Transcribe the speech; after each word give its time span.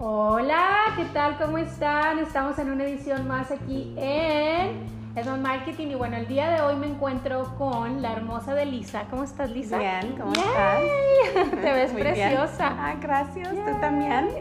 Hola, 0.00 0.92
¿qué 0.96 1.04
tal? 1.06 1.36
¿Cómo 1.38 1.58
están? 1.58 2.18
Estamos 2.20 2.58
en 2.60 2.70
una 2.70 2.84
edición 2.84 3.26
más 3.26 3.50
aquí 3.50 3.92
en 3.96 4.86
Esmond 5.16 5.42
Marketing 5.42 5.88
y 5.88 5.94
bueno, 5.96 6.16
el 6.16 6.28
día 6.28 6.50
de 6.50 6.60
hoy 6.60 6.76
me 6.76 6.86
encuentro 6.86 7.52
con 7.58 8.00
la 8.00 8.12
hermosa 8.12 8.54
de 8.54 8.64
Lisa. 8.66 9.06
¿Cómo 9.10 9.24
estás, 9.24 9.50
Lisa? 9.50 9.76
Bien, 9.78 10.14
¿cómo 10.16 10.32
Yay. 10.34 10.44
estás? 10.44 11.50
Te 11.50 11.72
ves 11.72 11.92
Muy 11.94 12.02
bien. 12.02 12.14
preciosa. 12.14 12.76
Ah, 12.78 12.94
gracias, 13.00 13.52
Yay. 13.52 13.64
tú 13.74 13.80
también. 13.80 14.28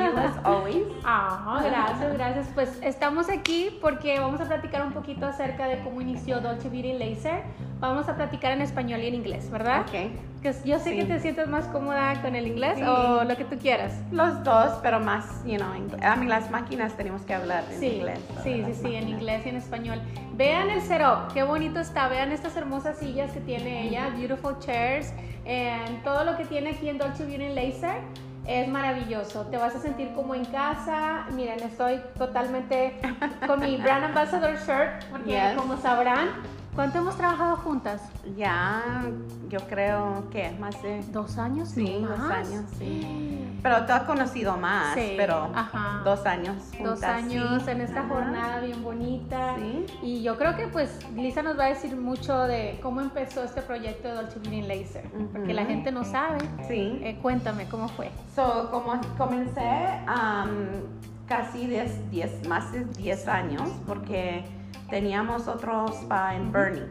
You 0.00 0.18
as 0.18 0.36
always. 0.44 0.82
Ah, 1.04 1.60
gracias, 1.64 2.12
gracias. 2.14 2.48
Pues 2.54 2.78
estamos 2.82 3.30
aquí 3.30 3.78
porque 3.80 4.18
vamos 4.18 4.40
a 4.40 4.46
platicar 4.46 4.84
un 4.84 4.92
poquito 4.92 5.26
acerca 5.26 5.68
de 5.68 5.78
cómo 5.84 6.00
inició 6.00 6.40
Dolce 6.40 6.68
Beauty 6.68 6.94
Laser. 6.94 7.44
Vamos 7.80 8.08
a 8.08 8.16
platicar 8.16 8.50
en 8.52 8.60
español 8.62 9.00
y 9.02 9.06
en 9.06 9.14
inglés, 9.14 9.48
¿verdad? 9.50 9.82
Ok. 9.82 10.10
Que 10.42 10.52
yo 10.64 10.78
sé 10.78 10.90
Sí. 10.90 10.96
que 10.96 11.04
te 11.04 11.20
sientes 11.20 11.46
más 11.48 11.64
cómoda 11.66 12.20
con 12.22 12.34
el 12.34 12.46
inglés 12.48 12.76
Sí. 12.78 12.82
o 12.84 13.22
lo 13.24 13.36
que 13.36 13.44
tú 13.44 13.56
quieras. 13.56 13.92
Los 14.10 14.42
dos, 14.42 14.72
pero 14.82 14.98
más, 14.98 15.44
you 15.44 15.56
know. 15.56 15.68
A 16.02 16.16
mí 16.16 16.26
las 16.26 16.50
máquinas 16.50 16.94
tenemos 16.94 17.22
que 17.22 17.34
hablar 17.34 17.64
en 17.72 17.78
Sí, 17.78 17.86
inglés. 17.86 18.18
sí, 18.42 18.62
sí, 18.66 18.74
sí, 18.74 18.86
en 18.86 18.92
máquinas. 18.94 19.08
inglés 19.20 19.46
y 19.46 19.48
en 19.50 19.56
español. 19.56 20.00
Vean 20.34 20.70
el 20.70 20.80
setup, 20.82 21.32
qué 21.34 21.42
bonito 21.44 21.78
está. 21.78 22.08
Vean 22.08 22.32
estas 22.32 22.56
hermosas 22.56 22.98
sillas 22.98 23.30
que 23.32 23.40
tiene 23.40 23.86
ella, 23.88 24.08
beautiful 24.16 24.58
chairs. 24.58 25.12
And 25.46 26.02
todo 26.02 26.24
lo 26.24 26.36
que 26.36 26.44
tiene 26.46 26.70
aquí 26.70 26.88
en 26.88 26.98
Dolce 26.98 27.24
Beauty 27.24 27.48
Laser 27.54 28.00
es 28.46 28.66
maravilloso. 28.68 29.46
Te 29.46 29.56
vas 29.56 29.74
a 29.76 29.78
sentir 29.78 30.12
como 30.14 30.34
en 30.34 30.44
casa. 30.46 31.26
Miren, 31.32 31.60
estoy 31.60 32.00
totalmente 32.16 32.98
con 33.46 33.60
mi 33.60 33.76
brand 33.82 34.04
ambassador 34.04 34.56
shirt, 34.66 35.04
porque 35.10 35.30
Yes. 35.30 35.54
como 35.56 35.76
sabrán, 35.78 36.28
¿cuánto 36.78 36.98
hemos 36.98 37.16
trabajado 37.16 37.56
juntas? 37.56 38.00
Ya, 38.36 39.02
yo 39.48 39.58
creo 39.68 40.30
que 40.30 40.52
más 40.60 40.80
de 40.80 41.02
¿Dos 41.10 41.36
años? 41.36 41.70
Sí, 41.70 41.98
¿No 42.00 42.10
dos 42.10 42.20
años, 42.20 42.66
sí. 42.78 43.44
Pero 43.64 43.84
te 43.84 43.92
has 43.92 44.04
conocido 44.04 44.56
más, 44.56 44.94
Sí, 44.94 45.14
pero 45.16 45.50
ajá. 45.52 46.02
dos 46.04 46.24
años 46.24 46.54
juntas. 46.70 47.00
Dos 47.00 47.02
años 47.02 47.62
sí. 47.64 47.70
en 47.72 47.80
esta 47.80 48.02
Ajá. 48.02 48.08
jornada 48.08 48.60
bien 48.60 48.84
bonita. 48.84 49.56
Sí. 49.56 49.86
Y 50.02 50.22
yo 50.22 50.38
creo 50.38 50.54
que 50.54 50.68
pues 50.68 51.00
Lisa 51.16 51.42
nos 51.42 51.58
va 51.58 51.64
a 51.64 51.68
decir 51.70 51.96
mucho 51.96 52.42
de 52.44 52.78
cómo 52.80 53.00
empezó 53.00 53.42
este 53.42 53.60
proyecto 53.60 54.06
de 54.06 54.14
Dolce 54.14 54.38
Beauty 54.38 54.62
Laser, 54.62 55.10
porque 55.32 55.52
la 55.52 55.64
gente 55.64 55.90
no 55.90 56.04
sabe. 56.04 56.38
Sí. 56.68 57.00
Eh, 57.02 57.18
cuéntame 57.20 57.68
cómo 57.68 57.88
fue. 57.88 58.12
So, 58.36 58.70
como 58.70 59.00
comencé 59.16 59.98
um, 60.06 61.26
casi 61.26 61.66
10, 61.66 62.12
10, 62.12 62.48
más 62.48 62.70
de 62.70 62.84
10 62.84 63.26
años, 63.26 63.68
porque 63.84 64.44
teníamos 64.88 65.48
otro 65.48 65.86
spa 65.88 66.34
en 66.34 66.50
Bernie. 66.52 66.86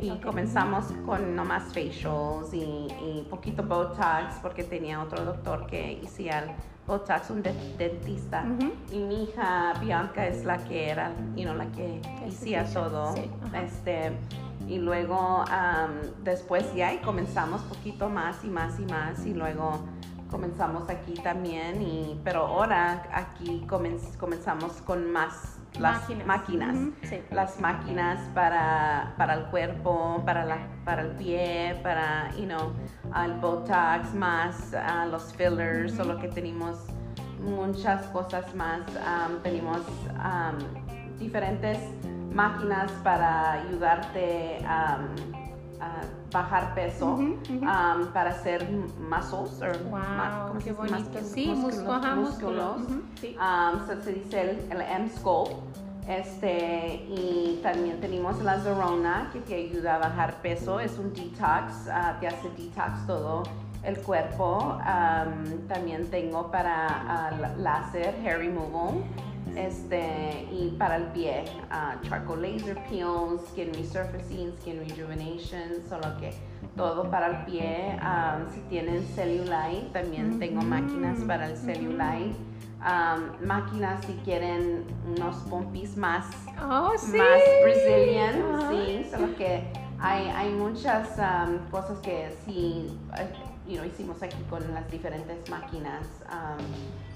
Y 0.00 0.10
comenzamos 0.20 0.86
con 1.06 1.34
nomás 1.34 1.64
facials 1.72 2.52
y, 2.52 2.88
y 2.90 3.26
poquito 3.30 3.62
Botox 3.62 4.34
porque 4.42 4.64
tenía 4.64 5.00
otro 5.00 5.24
doctor 5.24 5.66
que 5.66 6.00
hacía 6.04 6.56
Botox, 6.86 7.30
un 7.30 7.42
de- 7.42 7.74
dentista. 7.78 8.44
Y 8.90 8.98
mi 8.98 9.24
hija 9.24 9.74
Bianca 9.80 10.26
es 10.26 10.44
la 10.44 10.58
que 10.58 10.90
era, 10.90 11.12
you 11.36 11.44
know, 11.44 11.54
la 11.54 11.66
que 11.66 12.00
hacía 12.26 12.64
todo. 12.72 13.14
sí, 13.14 13.30
este, 13.54 14.12
y 14.68 14.78
luego 14.78 15.44
am, 15.50 15.90
después 16.22 16.72
ya 16.74 16.92
y 16.92 16.98
comenzamos 16.98 17.62
poquito 17.62 18.08
más 18.08 18.44
y 18.44 18.48
más 18.48 18.78
y 18.78 18.84
más 18.84 19.24
y 19.26 19.34
luego 19.34 19.80
comenzamos 20.30 20.88
aquí 20.88 21.14
también 21.14 21.82
y 21.82 22.18
pero 22.24 22.46
ahora 22.46 23.02
aquí 23.12 23.64
comenz- 23.68 24.16
comenzamos 24.18 24.72
con 24.82 25.10
más 25.12 25.58
las 25.78 26.08
máquinas, 26.26 26.76
sí. 27.02 27.22
las 27.30 27.60
máquinas 27.60 28.18
para, 28.34 29.14
para 29.16 29.34
el 29.34 29.44
cuerpo, 29.46 30.22
para, 30.24 30.44
la, 30.44 30.58
para 30.84 31.02
el 31.02 31.10
pie, 31.12 31.78
para, 31.82 32.30
you 32.36 32.44
know, 32.44 32.72
el 33.24 33.32
Botox, 33.34 34.14
más 34.14 34.74
ah, 34.74 35.06
los 35.06 35.32
fillers, 35.34 35.94
solo 35.94 36.18
que 36.18 36.28
tenemos 36.28 36.78
muchas 37.40 38.06
cosas 38.08 38.54
más. 38.54 38.80
Tenemos 39.42 39.80
am, 40.18 40.58
diferentes 41.18 41.78
máquinas 42.32 42.90
para 43.02 43.52
ayudarte 43.52 44.58
am, 44.66 45.14
a 45.82 46.02
bajar 46.32 46.74
peso, 46.74 47.18
am, 47.66 48.06
para 48.12 48.30
hacer 48.30 48.66
muscles, 48.70 49.60
or 49.60 49.76
ma- 49.90 50.44
Wow, 50.44 50.48
¿cómo 50.48 50.60
se 50.60 50.64
qué 50.64 50.70
dice? 50.70 50.82
bonito. 50.82 51.10
Músculos, 51.56 52.04
Sí, 52.04 52.14
músculos. 52.16 52.76
Sí. 53.20 53.36
Um, 53.38 53.86
so 53.86 54.00
se 54.02 54.12
dice 54.12 54.40
el, 54.42 54.72
el 54.72 54.80
M-Scope. 54.80 55.54
Este, 56.08 56.94
y 57.08 57.60
también 57.62 58.00
tenemos 58.00 58.40
la 58.42 58.58
Zorona 58.58 59.30
que 59.32 59.40
te 59.40 59.54
ayuda 59.54 59.96
a 59.96 59.98
bajar 59.98 60.34
peso. 60.42 60.80
Es 60.80 60.98
un 60.98 61.12
detox, 61.12 61.88
ah, 61.90 62.16
te 62.20 62.26
hace 62.26 62.50
detox 62.56 63.06
todo 63.06 63.44
el 63.84 63.98
cuerpo. 63.98 64.78
Um, 64.80 65.58
también 65.68 66.08
tengo 66.10 66.50
para 66.50 66.86
ah, 66.88 67.30
láser, 67.56 68.14
hair 68.24 68.38
removal. 68.38 69.02
Este, 69.56 70.46
y 70.50 70.74
para 70.78 70.96
el 70.96 71.04
pie, 71.08 71.44
ah, 71.70 71.96
charcoal 72.02 72.40
laser 72.42 72.76
peels, 72.88 73.42
skin 73.50 73.72
resurfacing, 73.74 74.52
skin 74.60 74.78
rejuvenation, 74.78 75.82
solo 75.88 76.16
que 76.18 76.32
todo 76.76 77.10
para 77.10 77.26
el 77.26 77.44
pie. 77.44 77.98
Um, 78.00 78.50
si 78.52 78.60
tienen 78.70 79.04
cellulite, 79.14 79.90
también 79.92 80.38
tengo 80.38 80.62
máquinas 80.62 81.18
para 81.26 81.46
el 81.50 81.56
cellulite. 81.56 82.34
Um, 82.80 83.46
máquinas 83.46 84.04
si 84.06 84.14
quieren 84.24 84.84
unos 85.06 85.36
pompis 85.50 85.96
más, 85.96 86.26
Oh, 86.60 86.92
sí. 86.96 87.16
más 87.16 87.40
Brazilian, 87.62 88.34
sí, 88.70 89.06
solo 89.10 89.36
que 89.36 89.62
hay, 90.00 90.28
hay 90.28 90.50
muchas 90.52 91.10
um, 91.18 91.58
cosas 91.70 91.98
que 92.00 92.34
sí 92.44 92.98
eh, 93.18 93.28
you 93.68 93.76
know, 93.76 93.84
hicimos 93.84 94.20
aquí 94.22 94.42
con 94.50 94.62
las 94.74 94.90
diferentes 94.90 95.48
máquinas. 95.48 96.06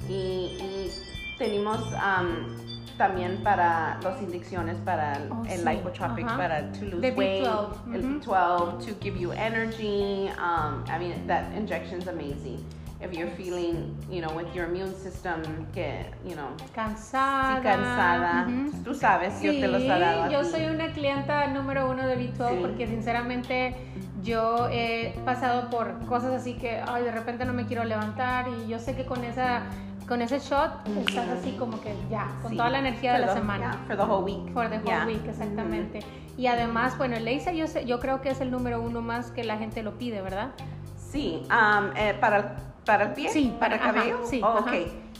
y, 0.08 0.12
y 0.12 0.90
tenemos 1.38 1.78
um, 1.92 2.96
también 2.96 3.42
para 3.42 3.98
las 4.02 4.20
inyecciones 4.22 4.76
para 4.78 5.16
el, 5.18 5.30
Oh, 5.32 5.44
el 5.46 5.58
sí, 5.60 5.64
lipotropic, 5.68 6.26
ajá. 6.26 6.36
para 6.36 6.72
to 6.72 6.84
lose 6.86 7.00
De 7.00 7.10
weight, 7.12 7.42
B12, 7.44 7.94
el 7.94 8.04
ujú. 8.04 8.20
B12 8.32 8.86
to 8.86 8.94
give 9.02 9.18
you 9.18 9.32
energy. 9.32 10.28
Um, 10.38 10.82
I 10.88 10.98
mean, 10.98 11.26
that 11.26 11.52
injection's 11.54 12.08
amazing. 12.08 12.64
If 12.98 13.12
you're 13.12 13.30
feeling, 13.36 13.94
you 14.10 14.22
know, 14.22 14.34
with 14.34 14.46
your 14.54 14.64
immune 14.64 14.94
system, 14.94 15.42
que, 15.74 16.06
you 16.24 16.34
know, 16.34 16.48
Cansada. 16.74 17.56
sí, 17.56 17.62
cansada, 17.62 18.46
Ujú. 18.48 18.82
tú 18.84 18.94
sabes, 18.94 19.42
yo 19.42 19.52
te 19.52 19.68
los 19.68 19.82
he 19.82 19.86
dado 19.88 20.30
yo 20.30 20.42
soy 20.44 20.64
una 20.64 20.90
clienta 20.92 21.46
número 21.48 21.90
uno 21.90 22.06
de 22.06 22.16
B12 22.16 22.48
Sí. 22.48 22.58
porque 22.62 22.86
sinceramente 22.86 23.76
yo 24.22 24.68
he 24.70 25.12
pasado 25.26 25.68
por 25.68 26.06
cosas 26.06 26.32
así 26.32 26.54
que 26.54 26.80
ay, 26.88 27.04
de 27.04 27.12
repente 27.12 27.44
no 27.44 27.52
me 27.52 27.66
quiero 27.66 27.84
levantar 27.84 28.46
y 28.48 28.66
yo 28.66 28.78
sé 28.78 28.96
que 28.96 29.04
con 29.04 29.22
esa 29.24 29.64
con 30.06 30.22
ese 30.22 30.38
shot 30.38 30.70
estás 31.06 31.28
así 31.28 31.52
como 31.58 31.80
que 31.80 31.94
ya, 32.10 32.28
con 32.42 32.52
Sí. 32.52 32.56
toda 32.56 32.70
la 32.70 32.78
energía 32.78 33.12
de 33.14 33.18
For 33.18 33.26
la 33.26 33.34
the- 33.34 33.40
semana. 33.40 33.70
yeah, 33.72 33.84
for 33.86 33.96
the 33.96 34.02
whole 34.04 34.24
week. 34.24 34.52
For 34.52 34.68
the 34.68 34.76
whole 34.78 34.86
Yeah. 34.86 35.06
week, 35.06 35.26
exactamente. 35.26 36.00
Y 36.36 36.46
además, 36.46 36.96
bueno, 36.98 37.16
el 37.16 37.24
laser 37.24 37.54
yo, 37.54 37.66
sé- 37.66 37.86
yo 37.86 37.98
creo 37.98 38.20
que 38.20 38.30
es 38.30 38.40
el 38.40 38.50
número 38.50 38.80
uno 38.80 39.00
más 39.00 39.30
que 39.30 39.42
la 39.42 39.56
gente 39.56 39.82
lo 39.82 39.98
pide, 39.98 40.20
¿verdad? 40.22 40.50
Sí, 40.96 41.42
um, 41.50 41.90
eh, 41.96 42.14
para, 42.20 42.36
el, 42.38 42.44
para 42.84 43.04
el 43.06 43.12
pie, 43.14 43.30
Sí, 43.30 43.56
para 43.58 43.76
el 43.76 43.80
ajá, 43.82 43.92
cabello. 43.94 44.20
sí, 44.24 44.40
Oh, 44.44 44.48
ajá. 44.48 44.60
ok. 44.60 44.72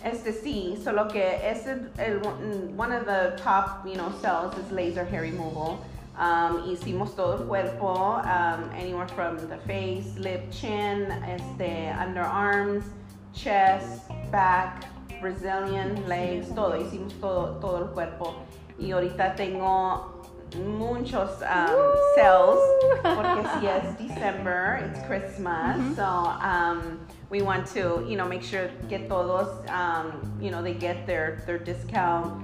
Este 0.05 0.33
sí, 0.33 0.79
solo 0.85 1.09
que 1.09 1.51
es 1.51 1.67
el, 1.67 1.91
el- 1.99 2.21
one 2.79 2.95
of 2.97 3.07
the 3.07 3.43
top, 3.43 3.85
you 3.87 3.95
know, 3.95 4.11
cells 4.21 4.57
is 4.59 4.71
laser 4.71 5.05
hair 5.05 5.23
removal. 5.23 5.79
Um, 6.19 6.71
hicimos 6.71 7.15
todo 7.17 7.43
el 7.43 7.47
cuerpo, 7.49 8.21
um, 8.23 8.71
anywhere 8.79 9.09
from 9.09 9.37
the 9.49 9.59
face, 9.67 10.17
lip, 10.19 10.49
chin, 10.51 11.09
este, 11.29 11.93
underarms, 11.99 12.85
chest, 13.33 14.11
back, 14.31 14.85
Brazilian 15.21 16.07
legs, 16.07 16.49
todo. 16.49 16.73
Hicimos 16.79 17.13
todo, 17.21 17.59
todo 17.61 17.85
el 17.85 17.89
cuerpo. 17.93 18.35
Y 18.79 18.91
ahorita 18.91 19.37
tengo 19.37 20.17
muchos 20.55 21.43
um, 21.43 21.97
cells 22.15 22.61
porque 23.03 23.45
si 23.59 23.67
es 23.67 23.97
December, 23.99 24.81
it's 24.85 25.01
Christmas, 25.07 25.97
so 25.97 26.05
um, 26.05 27.01
we 27.31 27.43
want 27.43 27.67
to, 27.67 28.05
you 28.09 28.17
know, 28.17 28.27
make 28.27 28.43
sure 28.43 28.71
que 28.89 28.99
todos, 29.09 29.49
um, 29.71 30.39
you 30.41 30.51
know, 30.51 30.63
they 30.63 30.75
get 30.75 31.07
their 31.07 31.43
their 31.47 31.59
discount. 31.59 32.43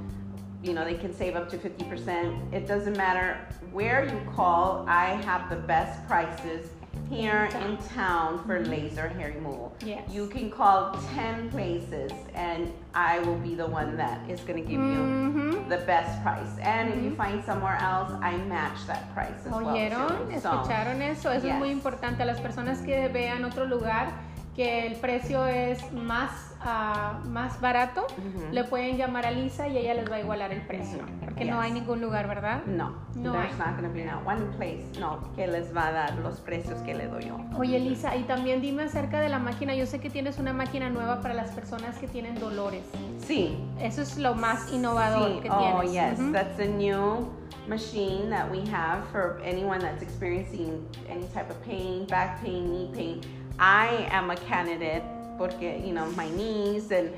You 0.63 0.75
know, 0.75 0.85
they 0.85 0.95
can 0.95 1.13
save 1.13 1.35
up 1.35 1.51
to 1.51 1.59
50%. 1.59 2.53
It 2.53 2.69
doesn't 2.69 2.97
matter 2.97 3.37
where 3.73 4.05
you 4.05 4.21
call. 4.33 4.85
I 4.87 5.07
have 5.25 5.51
the 5.51 5.57
best 5.57 6.07
prices 6.07 6.69
here 7.13 7.51
in 7.67 7.77
town 7.95 8.43
for 8.47 8.59
mm-hmm. 8.59 8.71
laser 8.71 9.09
hair 9.09 9.33
removal. 9.35 9.75
Yes. 9.85 10.03
You 10.11 10.27
can 10.29 10.51
call 10.51 10.99
10 11.15 11.51
places 11.51 12.11
and 12.35 12.73
I 12.95 13.19
will 13.21 13.37
be 13.37 13.55
the 13.55 13.67
one 13.67 13.97
that 13.97 14.29
is 14.31 14.41
going 14.41 14.63
to 14.63 14.69
give 14.69 14.81
you 14.81 15.03
mm-hmm. 15.03 15.69
the 15.69 15.79
best 15.79 16.23
price. 16.23 16.59
And 16.61 16.89
if 16.89 16.97
you 16.97 17.11
mm-hmm. 17.11 17.17
find 17.17 17.45
somewhere 17.45 17.77
else, 17.77 18.11
I 18.23 18.37
match 18.37 18.87
that 18.87 19.13
price 19.15 19.41
as 19.45 19.53
well. 19.53 19.67
¿Oyeron? 19.67 20.33
too. 20.33 20.41
So, 20.41 20.51
¿Escucharon 20.51 21.03
eso? 21.03 21.29
Eso 21.29 21.33
es 21.33 21.45
yes. 21.45 21.59
muy 21.59 21.71
importante. 21.71 22.23
A 22.23 22.27
las 22.27 22.41
personas 22.41 22.81
que 22.81 23.09
vean 23.09 23.45
otro 23.45 23.67
lugar 23.67 24.13
que 24.55 24.87
el 24.87 24.97
precio 24.97 25.47
es 25.47 25.93
más, 25.95 26.55
ah, 26.61 27.21
más 27.25 27.59
barato, 27.63 28.03
Ujú. 28.19 28.53
le 28.53 28.65
pueden 28.65 28.99
llamar 28.99 29.25
a 29.25 29.31
Lisa 29.31 29.67
y 29.69 29.79
ella 29.79 29.95
les 29.95 30.11
va 30.11 30.17
a 30.17 30.21
igualar 30.21 30.53
el 30.53 30.61
precio. 30.67 30.99
Porque 31.25 31.47
no 31.47 31.57
Yes. 31.57 31.65
hay 31.65 31.73
ningún 31.73 32.03
lugar, 32.03 32.29
¿verdad? 32.29 32.63
No, 32.67 32.95
No 33.15 33.33
there's 33.33 33.53
hay. 33.53 33.59
not 33.59 33.81
going 33.81 33.89
to 33.89 33.95
be 33.95 34.05
one 34.27 34.45
place, 34.59 34.85
no, 35.01 35.21
que 35.35 35.47
les 35.47 35.75
va 35.75 35.87
a 35.89 35.93
dar 35.93 36.15
los 36.19 36.39
precios 36.41 36.79
que 36.83 36.93
le 36.95 37.07
doy 37.07 37.25
yo. 37.29 37.39
Oye, 37.59 37.79
Lisa, 37.81 38.15
y 38.17 38.25
también 38.25 38.61
dime 38.61 38.83
acerca 38.83 39.21
de 39.21 39.31
la 39.31 39.39
máquina. 39.39 39.75
Yo 39.75 39.87
sé 39.87 40.01
que 40.01 40.11
tienes 40.11 40.39
una 40.39 40.53
máquina 40.53 40.91
nueva 40.91 41.21
para 41.23 41.33
las 41.33 41.51
personas 41.53 41.97
que 41.99 42.07
tienen 42.07 42.39
dolores. 42.39 42.83
Sí. 43.27 43.57
Eso 43.81 44.03
es 44.03 44.19
lo 44.19 44.35
más 44.35 44.71
innovador 44.71 45.33
Sí. 45.37 45.41
que 45.41 45.51
oh, 45.51 45.81
tienes. 45.81 45.93
yes, 45.93 46.21
Ujú. 46.21 46.33
that's 46.33 46.61
a 46.61 46.67
new 46.67 47.27
machine 47.69 48.29
that 48.29 48.51
we 48.51 48.59
have 48.71 49.03
for 49.13 49.41
anyone 49.45 49.79
that's 49.79 50.03
experiencing 50.03 50.87
any 51.09 51.27
type 51.29 51.49
of 51.49 51.57
pain, 51.65 52.07
back 52.09 52.43
pain, 52.43 52.71
knee 52.71 52.91
pain. 52.93 53.21
I 53.59 54.09
am 54.11 54.31
a 54.31 54.37
candidate 54.37 55.03
porque, 55.39 55.83
you 55.85 55.93
know, 55.93 56.07
my 56.17 56.29
knees 56.31 56.91
and 56.91 57.11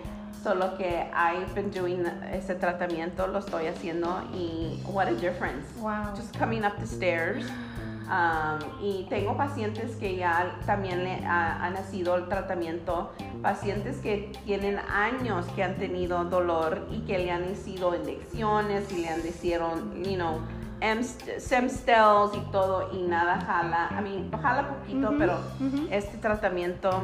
solo 0.43 0.77
que 0.77 1.07
I've 1.13 1.55
been 1.55 1.71
doing 1.71 2.07
ese 2.33 2.55
tratamiento, 2.59 3.27
lo 3.27 3.41
estoy 3.41 3.67
haciendo 3.67 4.23
y 4.33 4.79
what 4.87 5.09
a 5.09 5.15
difference. 5.15 5.67
Wow. 5.79 6.15
Just 6.15 6.39
coming 6.39 6.65
up 6.65 6.79
the 6.79 6.87
stairs. 6.87 7.45
Um, 8.11 8.61
y 8.83 9.07
tengo 9.09 9.35
pacientes 9.35 9.97
que 9.97 10.17
ya 10.17 10.59
también 10.67 11.05
le 11.05 11.25
ha, 11.25 11.65
ha 11.65 11.71
nacido 11.71 12.17
el 12.17 12.29
tratamiento, 12.29 13.13
pacientes 13.41 13.97
que 14.03 14.31
tienen 14.45 14.79
años 14.79 15.47
que 15.57 15.63
han 15.63 15.77
tenido 15.77 16.23
dolor 16.25 16.87
y 16.91 17.01
que 17.07 17.19
le 17.19 17.31
han 17.31 17.57
sido 17.57 17.95
inyecciones 17.97 18.93
y 18.93 18.97
le 18.97 19.09
han 19.09 19.21
hicieron, 19.27 20.05
you 20.05 20.17
know, 20.17 20.39
stem 21.03 21.69
cells 21.69 22.35
y 22.35 22.41
todo 22.53 22.91
y 22.93 23.03
nada 23.03 23.41
jala. 23.41 23.89
I 23.99 24.03
mean, 24.03 24.31
jala 24.33 24.69
poquito, 24.69 25.09
Ujú, 25.09 25.19
pero 25.19 25.39
ujú. 25.61 25.89
este 25.91 26.19
tratamiento, 26.19 27.03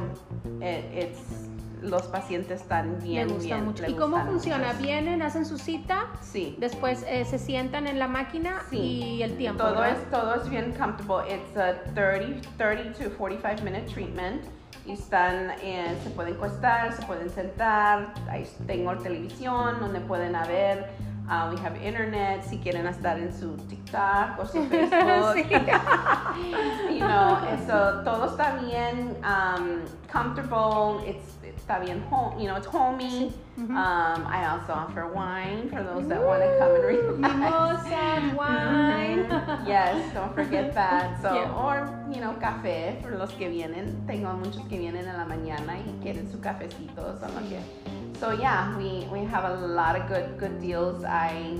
eh, 0.61 1.11
it's- 1.13 1.47
los 1.83 2.03
pacientes 2.09 2.61
están 2.61 2.99
bien, 3.03 3.29
gusta 3.29 3.43
bien. 3.55 3.65
mucho. 3.65 3.87
¿Y 3.89 3.95
cómo 3.95 4.23
funciona? 4.27 4.67
mucho. 4.75 4.83
Vienen, 4.83 5.23
hacen 5.23 5.47
su 5.47 5.57
cita, 5.57 6.09
Sí. 6.21 6.55
después 6.61 7.03
eh, 7.09 7.25
se 7.25 7.39
sientan 7.39 7.87
en 7.87 7.99
la 7.99 8.07
máquina 8.07 8.61
Sí. 8.69 8.77
y 8.77 9.23
el 9.23 9.39
tiempo. 9.39 9.63
Todo 9.63 9.81
¿verdad? 9.81 9.97
es, 9.97 10.11
todo 10.11 10.35
es 10.35 10.49
bien 10.51 10.75
comfortable. 10.79 11.35
It's 11.35 11.57
a 11.57 11.83
30, 11.95 12.47
30 12.59 13.03
to 13.03 13.11
45 13.17 13.63
minute 13.65 13.87
treatment. 13.91 14.43
Y 14.87 14.93
están, 14.93 15.53
eh, 15.63 15.97
se 16.03 16.11
pueden 16.11 16.35
acostar, 16.35 16.93
se 16.93 17.03
pueden 17.07 17.31
sentar. 17.31 18.13
Ahí 18.31 18.47
tengo 18.67 18.95
televisión 18.99 19.79
donde 19.81 20.01
pueden 20.01 20.35
a 20.37 20.45
ver. 20.47 20.91
Uh, 21.31 21.49
we 21.55 21.57
have 21.61 21.77
internet 21.81 22.45
si 22.45 22.59
quieren 22.59 22.87
estar 22.87 23.17
en 23.17 23.33
su 23.33 23.57
TikTok 23.69 24.37
o 24.41 24.45
su 24.45 24.65
Facebook. 24.69 25.47
You 26.91 27.07
know, 27.07 27.39
so 27.67 28.03
todo 28.05 28.27
está 28.27 28.59
bien 28.61 29.15
um, 29.25 29.85
comfortable. 30.09 31.01
It's 31.07 31.37
está 31.57 31.79
bien 31.81 32.01
home, 32.11 32.39
you 32.41 32.49
know, 32.49 32.57
it's 32.57 32.67
homey. 32.67 33.33
Ujú. 33.57 33.71
Um, 33.71 34.27
I 34.27 34.47
also 34.51 34.73
offer 34.73 35.07
wine 35.07 35.69
for 35.71 35.83
those 35.85 36.09
that 36.09 36.21
want 36.21 36.43
to 36.43 36.59
come 36.59 36.75
and 36.75 36.85
relax. 36.85 37.19
Mimosas, 37.21 38.35
wine. 38.37 39.21
Yes, 39.67 40.13
don't 40.15 40.35
forget 40.35 40.75
that. 40.75 41.21
So, 41.23 41.35
Yeah. 41.35 41.55
or, 41.55 41.87
you 42.13 42.21
know, 42.21 42.35
café 42.41 43.01
for 43.03 43.17
los 43.17 43.31
que 43.33 43.49
vienen. 43.49 44.05
Tengo 44.07 44.33
muchos 44.35 44.63
que 44.69 44.79
vienen 44.79 45.07
en 45.07 45.17
la 45.17 45.25
mañana 45.27 45.79
y 45.79 45.93
quieren 46.03 46.29
su 46.31 46.41
cafecito. 46.41 47.17
So, 47.21 47.27
que- 47.49 48.00
so 48.21 48.33
yeah, 48.33 48.77
we, 48.77 49.07
we 49.11 49.25
have 49.25 49.45
a 49.45 49.67
lot 49.67 49.97
of 49.97 50.07
good, 50.07 50.39
good 50.39 50.61
deals. 50.61 51.05
I 51.05 51.57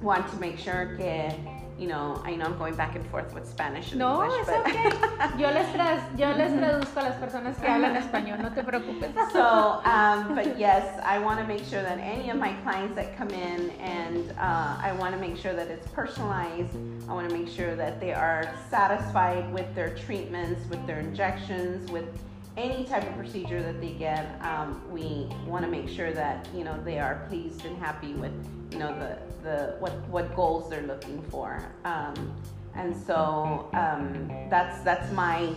want 0.00 0.26
to 0.30 0.36
make 0.38 0.58
sure 0.58 0.96
que, 0.96 1.30
you 1.78 1.86
know, 1.86 2.20
I 2.24 2.34
know 2.34 2.46
I'm 2.46 2.56
going 2.56 2.74
back 2.74 2.96
and 2.96 3.06
forth 3.10 3.34
with 3.34 3.46
Spanish 3.46 3.90
and 3.90 3.98
No, 3.98 4.24
English, 4.24 4.40
es 4.40 4.46
but 4.46 4.60
ok. 4.60 5.38
Yo 5.38 5.50
les, 5.50 5.66
tras, 5.74 6.00
yo 6.18 6.32
les 6.34 6.50
traduzco 6.52 6.96
a 6.96 7.02
las 7.02 7.16
personas 7.16 7.58
que 7.58 7.68
hablan 7.68 7.96
español, 7.96 8.40
no 8.40 8.48
te 8.54 8.62
preocupes. 8.62 9.10
so, 9.32 9.82
um, 9.84 10.34
but 10.34 10.58
yes, 10.58 10.98
I 11.04 11.18
want 11.18 11.40
to 11.40 11.46
make 11.46 11.64
sure 11.64 11.82
that 11.82 11.98
any 11.98 12.30
of 12.30 12.38
my 12.38 12.54
clients 12.62 12.94
that 12.94 13.14
come 13.18 13.30
in, 13.30 13.70
and 13.80 14.30
uh, 14.38 14.78
I 14.80 14.92
want 14.98 15.14
to 15.14 15.20
make 15.20 15.36
sure 15.36 15.52
that 15.52 15.68
it's 15.68 15.86
personalized. 15.88 16.74
I 17.06 17.12
want 17.12 17.28
to 17.28 17.36
make 17.36 17.48
sure 17.48 17.76
that 17.76 18.00
they 18.00 18.14
are 18.14 18.48
satisfied 18.70 19.52
with 19.52 19.72
their 19.74 19.94
treatments, 19.94 20.66
with 20.70 20.84
their 20.86 21.00
injections, 21.00 21.90
with 21.90 22.08
any 22.56 22.84
type 22.84 23.04
of 23.08 23.16
procedure 23.16 23.62
that 23.62 23.80
they 23.80 23.92
get. 23.92 24.38
Um, 24.42 24.82
we 24.90 25.28
want 25.46 25.64
to 25.64 25.70
make 25.70 25.88
sure 25.88 26.12
that 26.12 26.48
you 26.54 26.64
know 26.64 26.78
they 26.84 26.98
are 26.98 27.24
pleased 27.28 27.64
and 27.64 27.76
happy 27.78 28.12
with 28.14 28.32
you 28.70 28.78
know 28.78 28.92
the 28.98 29.18
the 29.42 29.76
what 29.78 29.92
what 30.08 30.34
goals 30.36 30.68
they're 30.68 30.86
looking 30.86 31.22
for. 31.30 31.62
Um, 31.84 32.34
and 32.74 32.96
so 32.96 33.68
um, 33.74 34.28
that's 34.50 34.82
that's 34.82 35.12
my 35.12 35.52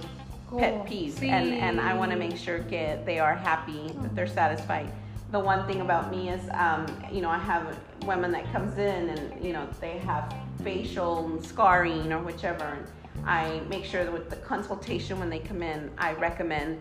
pet 0.57 0.85
peeve 0.85 1.13
Sí. 1.13 1.29
and, 1.29 1.53
and 1.53 1.81
I 1.81 1.93
want 1.93 2.11
to 2.11 2.17
make 2.17 2.37
sure 2.37 2.59
que 2.59 2.99
they 3.05 3.19
are 3.19 3.35
happy, 3.35 3.91
that 4.01 4.15
they're 4.15 4.27
satisfied. 4.27 4.91
The 5.31 5.39
one 5.39 5.65
thing 5.65 5.81
about 5.81 6.11
me 6.11 6.29
is, 6.29 6.41
um, 6.53 6.85
you 7.11 7.21
know, 7.21 7.29
I 7.29 7.39
have 7.39 7.77
women 8.05 8.31
that 8.31 8.51
comes 8.53 8.77
in 8.77 9.09
and, 9.09 9.43
you 9.43 9.53
know, 9.53 9.67
they 9.81 9.97
have 9.99 10.33
facial 10.63 11.41
scarring 11.41 12.13
or 12.13 12.19
whichever. 12.21 12.63
And 12.63 12.85
I 13.25 13.61
make 13.69 13.85
sure 13.85 14.03
that 14.03 14.13
with 14.13 14.29
the 14.29 14.35
consultation 14.37 15.19
when 15.19 15.29
they 15.29 15.39
come 15.39 15.63
in, 15.63 15.89
I 15.97 16.13
recommend 16.13 16.77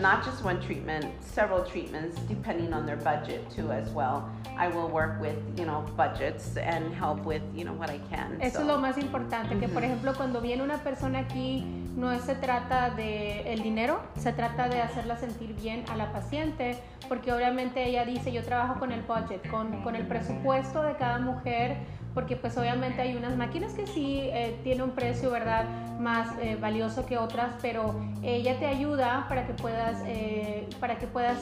not 0.00 0.24
just 0.24 0.44
one 0.44 0.60
treatment, 0.60 1.06
several 1.20 1.64
treatments 1.64 2.18
depending 2.28 2.72
on 2.74 2.84
their 2.84 2.96
budget 2.96 3.48
too 3.50 3.70
as 3.70 3.88
well. 3.90 4.28
I 4.58 4.68
will 4.68 4.88
work 4.88 5.20
with, 5.20 5.36
you 5.56 5.64
know, 5.64 5.84
budgets 5.96 6.56
and 6.56 6.94
help 6.94 7.24
with, 7.24 7.42
you 7.54 7.64
know, 7.64 7.72
what 7.72 7.88
I 7.90 7.98
can. 8.10 8.38
Eso 8.40 8.56
so. 8.56 8.60
es 8.60 8.66
lo 8.66 8.78
más 8.78 8.98
importante, 8.98 9.58
que 9.58 9.68
por 9.68 9.82
ejemplo 9.84 10.14
cuando 10.14 10.40
viene 10.40 10.62
una 10.62 10.78
persona 10.78 11.20
aquí 11.20 11.64
no 11.96 12.18
se 12.20 12.34
trata 12.34 12.90
de 12.90 13.52
el 13.52 13.62
dinero, 13.62 14.02
se 14.18 14.32
trata 14.32 14.68
de 14.68 14.82
hacerla 14.82 15.16
sentir 15.16 15.54
bien 15.54 15.84
a 15.88 15.96
la 15.96 16.12
paciente, 16.12 16.76
porque 17.08 17.32
obviamente 17.32 17.86
ella 17.86 18.04
dice 18.04 18.32
yo 18.32 18.42
trabajo 18.42 18.78
con 18.78 18.92
el 18.92 19.02
budget, 19.02 19.48
con, 19.48 19.82
con 19.82 19.96
el 19.96 20.06
presupuesto 20.06 20.82
de 20.82 20.96
cada 20.96 21.18
mujer, 21.18 21.78
porque 22.16 22.34
pues 22.34 22.56
obviamente 22.56 23.02
hay 23.02 23.14
unas 23.14 23.36
máquinas 23.36 23.74
que 23.74 23.86
sí 23.86 24.20
eh, 24.22 24.58
tiene 24.64 24.82
un 24.82 24.92
precio, 24.92 25.30
¿verdad? 25.30 25.66
Más 26.00 26.30
eh, 26.40 26.56
valioso 26.58 27.04
que 27.04 27.18
otras, 27.18 27.54
pero 27.60 27.94
ella 28.22 28.58
te 28.58 28.64
ayuda 28.64 29.26
para 29.28 29.46
que 29.46 29.52
puedas, 29.52 30.02
eh, 30.06 30.66
para 30.80 30.98
que 30.98 31.06
puedas 31.06 31.36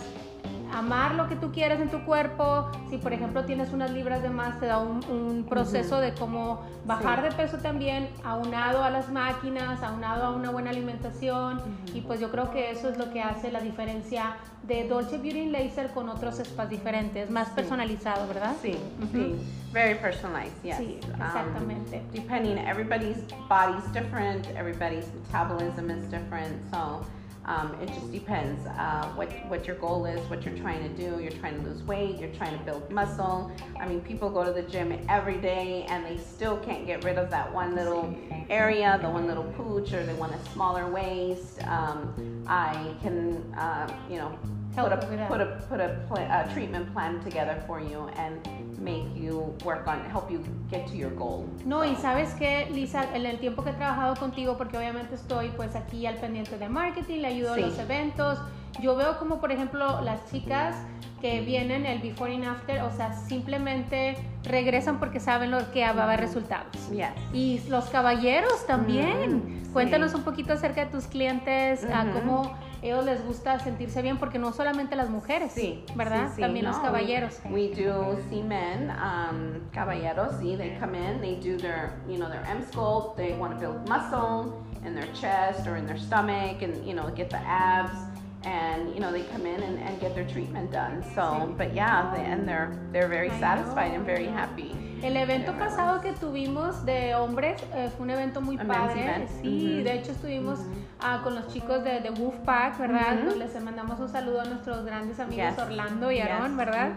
amar 0.75 1.15
lo 1.15 1.29
que 1.29 1.37
tú 1.37 1.53
quieres 1.53 1.81
en 1.81 1.89
tu 1.89 2.05
cuerpo. 2.05 2.71
Si 2.91 2.99
por 2.99 3.13
ejemplo 3.13 3.45
tienes 3.45 3.73
unas 3.73 3.91
libras 3.91 4.23
de 4.23 4.31
más, 4.31 4.59
te 4.61 4.67
da 4.67 4.79
un, 4.79 5.05
un 5.09 5.45
proceso 5.49 6.01
de 6.01 6.13
cómo 6.15 6.63
bajar 6.85 7.21
Sí. 7.23 7.29
de 7.29 7.33
peso 7.33 7.59
también, 7.59 8.09
aunado 8.25 8.83
a 8.83 8.91
las 8.91 9.11
máquinas, 9.11 9.83
aunado 9.83 10.25
a 10.27 10.31
una 10.31 10.51
buena 10.51 10.71
alimentación. 10.71 11.61
Y 11.95 12.01
pues 12.03 12.21
yo 12.21 12.31
creo 12.31 12.51
que 12.51 12.71
eso 12.71 12.89
es 12.89 12.99
lo 12.99 13.11
que 13.13 13.23
hace 13.23 13.51
la 13.53 13.61
diferencia 13.61 14.37
de 14.65 14.89
Dolce 14.89 15.19
Beauty 15.19 15.51
Laser 15.51 15.89
con 15.89 16.09
otros 16.09 16.37
spas 16.37 16.69
diferentes, 16.71 17.31
más 17.31 17.49
personalizado, 17.51 18.27
¿verdad? 18.27 18.55
Sí, 18.63 18.77
Ujú. 19.03 19.13
sí. 19.13 19.35
Very 19.73 19.97
personalized, 19.97 20.55
yes. 20.63 20.77
Sí, 20.77 21.01
Um, 21.15 21.21
exactamente. 21.23 22.03
depending, 22.13 22.59
everybody's 22.59 23.19
body's 23.49 23.85
different, 23.93 24.47
everybody's 24.57 25.07
metabolism 25.15 25.91
is 25.91 26.09
different, 26.11 26.55
so 26.71 27.01
um, 27.47 27.77
it 27.81 27.89
just 27.89 28.11
depends 28.11 28.67
uh, 28.67 29.13
what, 29.15 29.31
what 29.49 29.67
your 29.67 29.77
goal 29.77 30.07
is, 30.07 30.21
what 30.31 30.45
you're 30.45 30.57
trying 30.57 30.83
to 30.83 30.89
do. 30.89 31.23
You're 31.23 31.33
trying 31.33 31.61
to 31.63 31.69
lose 31.69 31.83
weight, 31.83 32.19
you're 32.19 32.33
trying 32.33 32.59
to 32.59 32.65
build 32.65 32.91
muscle. 32.91 33.51
I 33.79 33.87
mean, 33.87 34.01
people 34.01 34.31
go 34.31 34.45
to 34.45 34.53
the 34.53 34.63
gym 34.63 34.99
every 35.09 35.39
day 35.39 35.85
and 35.89 36.05
they 36.05 36.17
still 36.17 36.57
can't 36.59 36.87
get 36.87 37.05
rid 37.05 37.19
of 37.19 37.31
that 37.31 37.53
one 37.53 37.75
little 37.75 38.17
area, 38.49 38.99
the 39.03 39.11
one 39.11 39.27
little 39.27 39.45
pooch, 39.57 39.93
or 39.93 40.05
they 40.05 40.15
want 40.15 40.35
a 40.35 40.51
smaller 40.53 40.91
waist. 40.91 41.63
Um, 41.67 42.45
I 42.47 42.95
can, 43.03 43.55
uh, 43.55 43.95
you 44.09 44.17
know, 44.17 44.39
put 44.75 44.93
a 44.93 44.99
put 45.29 45.41
a 45.41 45.59
put 45.69 45.81
a, 45.81 45.89
pla- 46.09 46.41
a 46.41 46.49
treatment 46.53 46.93
plan 46.93 47.21
together 47.21 47.63
for 47.67 47.81
you 47.81 48.07
and 48.19 48.39
make 48.81 49.05
you 49.15 49.55
work 49.65 49.87
on 49.87 49.99
help 50.11 50.31
you 50.31 50.41
get 50.71 50.87
to 50.87 50.95
your 50.97 51.15
goal. 51.15 51.45
No, 51.65 51.85
y 51.85 51.95
sabes 51.97 52.35
que, 52.35 52.69
Lisa, 52.73 53.05
en 53.15 53.25
el 53.27 53.39
tiempo 53.39 53.63
que 53.63 53.71
he 53.71 53.75
trabajado 53.75 54.15
contigo, 54.17 54.57
porque 54.59 54.77
obviamente 54.77 55.15
estoy 55.15 55.51
pues 55.57 55.75
aquí 55.77 56.07
al 56.07 56.17
pendiente 56.17 56.59
de 56.59 56.69
marketing, 56.69 57.21
le 57.21 57.29
ayudo 57.29 57.55
Sí. 57.55 57.63
a 57.63 57.67
los 57.67 57.79
eventos, 57.79 58.39
yo 58.81 58.97
veo 58.97 59.19
como 59.19 59.41
por 59.41 59.53
ejemplo 59.53 60.01
las 60.03 60.29
chicas 60.31 60.75
que 61.21 61.41
vienen 61.41 61.87
el 61.87 62.01
before 62.01 62.35
and 62.35 62.45
after, 62.45 62.83
o 62.83 62.91
sea, 62.91 63.13
simplemente 63.15 64.17
regresan 64.43 64.99
porque 64.99 65.21
saben 65.21 65.51
lo 65.51 65.71
que 65.73 65.81
va 65.93 66.03
a 66.03 66.05
haber 66.05 66.21
resultados. 66.21 66.67
yes. 66.91 67.09
Y 67.33 67.61
los 67.69 67.87
caballeros 67.87 68.67
también. 68.67 69.61
Mm, 69.63 69.73
Cuéntanos 69.73 70.11
sí. 70.11 70.19
un 70.19 70.23
poquito 70.25 70.53
acerca 70.53 70.85
de 70.85 70.91
tus 70.91 71.07
clientes, 71.07 71.85
a 71.93 72.03
Ujú. 72.05 72.13
cómo 72.19 72.53
ellos 72.85 73.05
les 73.05 73.25
gusta 73.25 73.59
sentirse 73.59 74.03
bien, 74.03 74.19
porque 74.19 74.39
no 74.39 74.53
solamente 74.53 74.95
las 74.95 75.09
mujeres, 75.09 75.53
Sí, 75.53 75.85
¿verdad? 75.95 76.27
sí, 76.29 76.33
sí, 76.37 76.41
También 76.43 76.67
los 76.67 76.77
no, 76.77 76.83
caballeros. 76.83 77.41
We, 77.47 77.51
we 77.51 77.69
do 77.75 78.17
see 78.29 78.43
men, 78.43 78.91
um, 78.91 79.61
caballeros, 79.73 80.35
sí, 80.41 80.57
they 80.57 80.77
come 80.79 80.95
in, 80.99 81.21
they 81.21 81.37
do 81.37 81.57
their, 81.59 81.93
you 82.09 82.19
know, 82.19 82.29
their 82.29 82.45
M 82.47 82.63
sculpt, 82.63 83.17
they 83.17 83.33
want 83.39 83.55
to 83.55 83.59
build 83.59 83.89
muscle 83.89 84.53
in 84.85 84.95
their 84.95 85.11
chest 85.15 85.67
or 85.67 85.77
in 85.77 85.87
their 85.87 85.97
stomach 85.99 86.63
and, 86.63 86.85
you 86.87 86.95
know, 86.95 87.09
get 87.15 87.31
the 87.31 87.41
abs. 87.47 87.93
And 88.47 88.95
you 88.95 89.01
know 89.01 89.11
they 89.11 89.23
come 89.33 89.47
in 89.47 89.63
and, 89.63 89.79
and 89.79 89.99
get 90.03 90.15
their 90.15 90.27
treatment 90.27 90.71
done. 90.71 91.03
So, 91.15 91.55
but 91.57 91.73
yeah, 91.75 92.13
they, 92.15 92.21
and 92.27 92.47
they're 92.47 92.77
they're 92.93 93.09
very 93.09 93.31
I 93.31 93.41
satisfied 93.41 93.93
know. 93.93 94.01
and 94.01 94.05
very 94.05 94.27
happy. 94.27 94.71
El 95.03 95.17
evento 95.17 95.53
Yeah, 95.53 95.59
pasado 95.59 96.03
que 96.03 96.13
tuvimos 96.13 96.85
de 96.85 97.15
hombres 97.15 97.57
eh, 97.75 97.89
fue 97.97 98.05
un 98.05 98.11
evento 98.11 98.43
muy 98.43 98.59
padre. 98.59 99.01
event. 99.01 99.29
Sí, 99.41 99.79
Mhm. 99.79 99.85
de 99.85 99.95
hecho 99.95 100.13
estuvimos 100.13 100.59
Mhm. 100.59 100.84
Ah, 101.05 101.21
con 101.23 101.35
los 101.35 101.47
chicos 101.49 101.85
de, 101.85 102.01
de 102.01 102.11
Wolfpack, 102.11 102.79
¿verdad? 102.79 103.19
Pues 103.25 103.37
les 103.37 103.63
mandamos 103.63 104.01
un 104.01 104.09
saludo 104.09 104.41
a 104.41 104.45
nuestros 104.45 104.85
grandes 104.85 105.21
amigos 105.21 105.51
Yes. 105.51 105.59
Orlando 105.59 106.11
y 106.11 106.19
Aaron, 106.21 106.49
Yes. 106.49 106.57
¿verdad? 106.57 106.89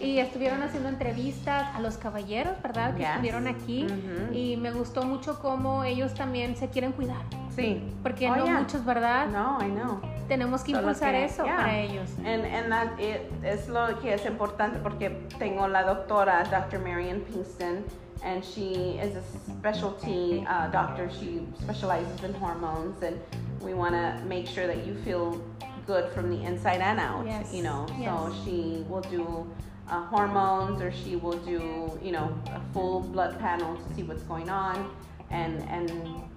Y 0.00 0.18
estuvieron 0.18 0.62
haciendo 0.62 0.88
entrevistas 0.88 1.68
a 1.74 1.80
los 1.80 1.96
caballeros, 1.96 2.54
¿verdad? 2.62 2.92
Que 2.94 3.00
Yes. 3.02 3.10
estuvieron 3.10 3.46
aquí. 3.48 3.86
Y 4.32 4.56
me 4.56 4.70
gustó 4.72 5.04
mucho 5.04 5.38
cómo 5.40 5.84
ellos 5.84 6.12
también 6.14 6.56
se 6.56 6.68
quieren 6.68 6.92
cuidar. 6.92 7.22
Sí. 7.54 7.82
Porque 8.02 8.28
Oh, 8.30 8.36
no 8.36 8.44
yeah. 8.44 8.58
muchos, 8.60 8.84
¿verdad? 8.84 9.26
No, 9.28 9.58
I 9.62 9.70
know. 9.70 10.00
Tenemos 10.32 10.62
que 10.62 10.72
impulsar 10.72 11.12
que- 11.12 11.24
eso 11.24 11.44
yeah. 11.44 11.56
para 11.56 11.78
ellos. 11.78 12.08
And, 12.24 12.46
and 12.46 12.72
that 12.72 12.98
it, 12.98 13.30
es 13.44 13.68
lo 13.68 13.98
que 14.00 14.14
es 14.14 14.24
importante 14.24 14.78
porque 14.78 15.10
tengo 15.38 15.68
la 15.68 15.82
doctora, 15.82 16.44
Dr. 16.50 16.78
Marian 16.78 17.20
Pinkston, 17.20 17.84
and 18.24 18.42
she 18.42 18.98
is 18.98 19.14
a 19.14 19.22
specialty 19.50 20.46
uh, 20.48 20.68
doctor. 20.68 21.10
She 21.10 21.46
specializes 21.60 22.24
in 22.24 22.32
hormones, 22.32 23.02
and 23.02 23.20
we 23.60 23.74
want 23.74 23.92
to 23.94 24.24
make 24.26 24.46
sure 24.46 24.66
that 24.66 24.86
you 24.86 24.94
feel 25.04 25.38
good 25.86 26.10
from 26.12 26.30
the 26.30 26.42
inside 26.46 26.80
and 26.80 26.98
out. 26.98 27.26
Yes, 27.26 27.52
You 27.52 27.64
know, 27.64 27.86
so 27.88 28.32
she 28.42 28.84
will 28.88 29.02
do 29.02 29.46
uh, 29.90 30.06
hormones, 30.06 30.80
or 30.80 30.92
she 30.92 31.16
will 31.16 31.38
do, 31.44 31.90
you 32.02 32.12
know, 32.12 32.32
a 32.46 32.60
full 32.72 33.00
blood 33.00 33.38
panel 33.38 33.76
to 33.76 33.94
see 33.94 34.02
what's 34.02 34.22
going 34.22 34.48
on, 34.48 34.88
and 35.30 35.60
and 35.68 35.90